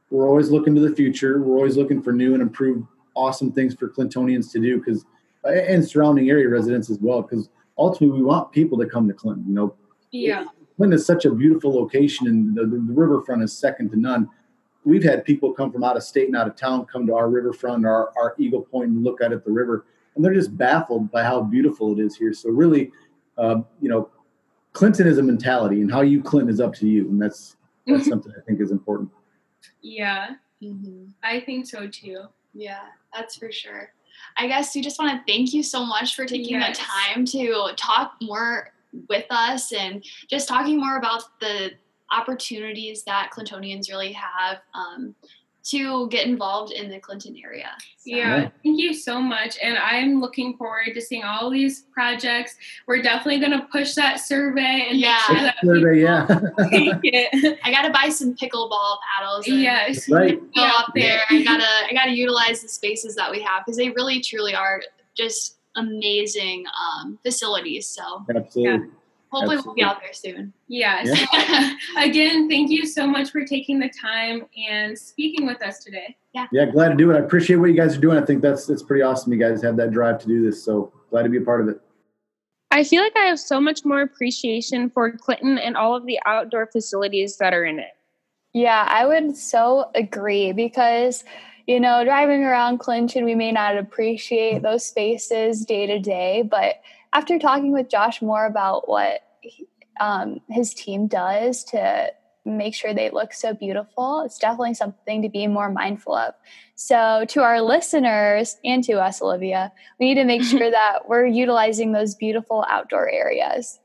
We're 0.09 0.27
always 0.27 0.49
looking 0.49 0.75
to 0.75 0.81
the 0.81 0.93
future. 0.93 1.41
We're 1.41 1.55
always 1.55 1.77
looking 1.77 2.01
for 2.01 2.11
new 2.11 2.33
and 2.33 2.41
improved, 2.41 2.85
awesome 3.15 3.51
things 3.53 3.73
for 3.73 3.87
Clintonians 3.87 4.51
to 4.51 4.59
do 4.59 4.77
because 4.77 5.05
and 5.45 5.87
surrounding 5.87 6.29
area 6.29 6.49
residents 6.49 6.89
as 6.89 6.99
well. 6.99 7.21
Because 7.21 7.49
ultimately, 7.77 8.19
we 8.19 8.25
want 8.25 8.51
people 8.51 8.77
to 8.79 8.85
come 8.85 9.07
to 9.07 9.13
Clinton. 9.13 9.45
You 9.47 9.53
know, 9.53 9.75
yeah, 10.11 10.45
Clinton 10.75 10.97
is 10.97 11.05
such 11.05 11.23
a 11.23 11.31
beautiful 11.31 11.73
location, 11.73 12.27
and 12.27 12.55
the, 12.55 12.65
the 12.65 12.93
riverfront 12.93 13.41
is 13.41 13.57
second 13.57 13.91
to 13.91 13.99
none. 13.99 14.29
We've 14.83 15.03
had 15.03 15.23
people 15.25 15.53
come 15.53 15.71
from 15.71 15.83
out 15.83 15.95
of 15.97 16.03
state 16.03 16.27
and 16.27 16.35
out 16.35 16.47
of 16.47 16.55
town 16.55 16.85
come 16.85 17.05
to 17.07 17.13
our 17.15 17.29
riverfront, 17.29 17.85
our, 17.85 18.11
our 18.17 18.35
Eagle 18.39 18.61
Point, 18.61 18.89
and 18.89 19.03
look 19.03 19.21
out 19.21 19.31
at 19.31 19.45
the 19.45 19.51
river, 19.51 19.85
and 20.15 20.25
they're 20.25 20.33
just 20.33 20.57
baffled 20.57 21.11
by 21.11 21.23
how 21.23 21.41
beautiful 21.43 21.91
it 21.97 22.03
is 22.03 22.15
here. 22.15 22.33
So 22.33 22.49
really, 22.49 22.91
uh, 23.37 23.61
you 23.79 23.89
know, 23.89 24.09
Clinton 24.73 25.05
is 25.07 25.17
a 25.17 25.23
mentality, 25.23 25.81
and 25.81 25.91
how 25.91 26.01
you 26.01 26.21
Clinton 26.23 26.51
is 26.51 26.59
up 26.59 26.73
to 26.75 26.87
you, 26.87 27.07
and 27.09 27.21
that's 27.21 27.57
that's 27.85 28.07
something 28.09 28.31
I 28.35 28.41
think 28.41 28.59
is 28.61 28.71
important. 28.71 29.09
yeah, 29.81 30.31
hmm 30.61 31.05
I 31.23 31.39
think 31.41 31.67
so 31.67 31.87
too. 31.87 32.23
Yeah, 32.53 32.81
that's 33.13 33.35
for 33.35 33.51
sure. 33.51 33.93
I 34.37 34.47
guess 34.47 34.73
we 34.75 34.81
just 34.81 34.99
want 34.99 35.25
to 35.25 35.31
thank 35.31 35.53
you 35.53 35.63
so 35.63 35.85
much 35.85 36.15
for 36.15 36.25
taking 36.25 36.59
Yes. 36.59 36.77
the 36.77 36.83
time 36.83 37.25
to 37.25 37.69
talk 37.77 38.13
more 38.21 38.73
with 39.09 39.25
us 39.29 39.71
and 39.71 40.03
just 40.29 40.47
talking 40.49 40.79
more 40.79 40.97
about 40.97 41.23
the 41.39 41.71
opportunities 42.11 43.03
that 43.03 43.29
Clintonians 43.33 43.89
really 43.89 44.11
have 44.13 44.59
um, 44.73 45.15
to 45.63 46.07
get 46.09 46.25
involved 46.25 46.71
in 46.73 46.89
the 46.89 46.99
Clinton 46.99 47.35
area. 47.43 47.69
So- 47.77 47.85
Yeah, 48.05 48.17
Yeah. 48.17 48.49
thank 48.63 48.79
you 48.79 48.95
so 48.95 49.21
much. 49.21 49.57
And 49.61 49.77
I'm 49.77 50.19
looking 50.19 50.57
forward 50.57 50.87
to 50.95 50.99
seeing 51.01 51.23
all 51.23 51.51
these 51.51 51.81
projects. 51.93 52.55
We're 52.87 53.03
definitely 53.03 53.39
going 53.39 53.51
to 53.59 53.67
push 53.71 53.93
that 53.93 54.19
survey 54.19 54.87
and 54.89 54.99
Yeah. 54.99 55.19
make 55.29 55.37
sure 55.37 55.45
that 55.45 55.55
Survey, 55.63 56.01
yeah, 56.01 56.25
take 56.71 56.99
it. 57.03 57.59
I 57.63 57.69
gotta 57.71 57.91
buy 57.91 58.09
some 58.09 58.35
pickleball 58.35 58.97
paddles. 59.15 59.47
And 59.47 59.61
yes. 59.61 60.09
right. 60.09 60.39
Go 60.39 60.47
Yeah. 60.63 60.71
up 60.77 60.87
there. 60.95 61.21
I 61.29 61.43
gotta 61.43 61.87
I 61.89 61.93
gotta 61.93 62.11
utilize 62.11 62.63
the 62.63 62.67
spaces 62.67 63.15
that 63.15 63.29
we 63.29 63.39
have 63.43 63.63
because 63.63 63.77
they 63.77 63.89
really 63.91 64.19
truly 64.19 64.55
are 64.55 64.81
just 65.15 65.57
amazing 65.75 66.65
um, 66.83 67.19
facilities. 67.23 67.85
So 67.87 68.25
Absolutely. 68.35 68.89
Hopefully 69.31 69.57
we'll 69.65 69.75
be 69.75 69.83
out 69.83 70.01
there 70.01 70.13
soon. 70.13 70.53
Yes. 70.67 71.07
Again, 71.97 72.49
thank 72.49 72.69
you 72.69 72.85
so 72.85 73.07
much 73.07 73.31
for 73.31 73.45
taking 73.45 73.79
the 73.79 73.89
time 73.89 74.45
and 74.69 74.97
speaking 74.97 75.45
with 75.45 75.61
us 75.63 75.83
today. 75.83 76.15
Yeah, 76.33 76.47
Yeah, 76.51 76.65
glad 76.65 76.89
to 76.89 76.95
do 76.95 77.11
it. 77.11 77.15
I 77.15 77.19
appreciate 77.19 77.57
what 77.57 77.69
you 77.69 77.75
guys 77.75 77.97
are 77.97 78.01
doing. 78.01 78.17
I 78.17 78.25
think 78.25 78.41
that's 78.41 78.69
it's 78.69 78.83
pretty 78.83 79.01
awesome. 79.01 79.31
You 79.33 79.39
guys 79.39 79.61
have 79.63 79.77
that 79.77 79.91
drive 79.91 80.19
to 80.19 80.27
do 80.27 80.43
this, 80.43 80.63
so 80.63 80.93
glad 81.09 81.23
to 81.23 81.29
be 81.29 81.37
a 81.37 81.41
part 81.41 81.61
of 81.61 81.69
it. 81.69 81.81
I 82.71 82.85
feel 82.85 83.03
like 83.03 83.15
I 83.17 83.25
have 83.25 83.39
so 83.39 83.59
much 83.59 83.83
more 83.83 84.01
appreciation 84.01 84.89
for 84.89 85.11
Clinton 85.11 85.57
and 85.57 85.75
all 85.75 85.95
of 85.95 86.05
the 86.05 86.19
outdoor 86.25 86.67
facilities 86.67 87.37
that 87.37 87.53
are 87.53 87.65
in 87.65 87.79
it. 87.79 87.91
Yeah, 88.53 88.85
I 88.89 89.05
would 89.05 89.35
so 89.35 89.91
agree 89.93 90.53
because, 90.53 91.25
you 91.67 91.79
know, 91.79 92.03
driving 92.03 92.43
around 92.43 92.79
Clinton, 92.79 93.25
we 93.25 93.35
may 93.35 93.51
not 93.51 93.77
appreciate 93.77 94.61
those 94.61 94.85
spaces 94.85 95.65
day 95.65 95.85
to 95.85 95.99
day, 95.99 96.43
but 96.43 96.75
after 97.13 97.39
talking 97.39 97.71
with 97.71 97.89
Josh 97.89 98.21
more 98.21 98.45
about 98.45 98.87
what 98.87 99.21
he- 99.41 99.67
um, 99.99 100.39
his 100.49 100.73
team 100.73 101.07
does 101.07 101.63
to 101.65 102.11
make 102.43 102.73
sure 102.73 102.93
they 102.93 103.09
look 103.09 103.33
so 103.33 103.53
beautiful, 103.53 104.21
it's 104.21 104.39
definitely 104.39 104.73
something 104.73 105.21
to 105.21 105.29
be 105.29 105.45
more 105.47 105.69
mindful 105.69 106.15
of. 106.15 106.33
So, 106.75 107.25
to 107.29 107.43
our 107.43 107.61
listeners 107.61 108.57
and 108.63 108.83
to 108.85 108.93
us, 108.93 109.21
Olivia, 109.21 109.71
we 109.99 110.07
need 110.07 110.15
to 110.15 110.23
make 110.23 110.43
sure 110.55 110.71
that 110.71 111.07
we're 111.07 111.27
utilizing 111.27 111.91
those 111.91 112.15
beautiful 112.15 112.65
outdoor 112.67 113.09
areas. 113.09 113.79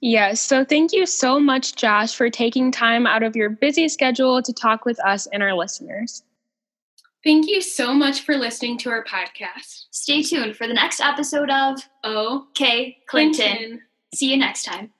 Yes. 0.00 0.40
So 0.40 0.64
thank 0.64 0.92
you 0.92 1.06
so 1.06 1.40
much, 1.40 1.76
Josh, 1.76 2.14
for 2.14 2.28
taking 2.28 2.70
time 2.70 3.06
out 3.06 3.22
of 3.22 3.34
your 3.34 3.48
busy 3.48 3.88
schedule 3.88 4.42
to 4.42 4.52
talk 4.52 4.84
with 4.84 5.02
us 5.02 5.26
and 5.28 5.42
our 5.42 5.54
listeners. 5.54 6.22
Thank 7.24 7.48
you 7.48 7.62
so 7.62 7.94
much 7.94 8.20
for 8.20 8.36
listening 8.36 8.76
to 8.78 8.90
our 8.90 9.02
podcast. 9.02 9.86
Stay 9.90 10.22
tuned 10.22 10.56
for 10.56 10.66
the 10.66 10.74
next 10.74 11.00
episode 11.00 11.50
of 11.50 11.80
OK 12.04 12.98
Clinton. 13.08 13.56
Clinton. 13.56 13.80
See 14.14 14.30
you 14.30 14.36
next 14.36 14.64
time. 14.64 14.90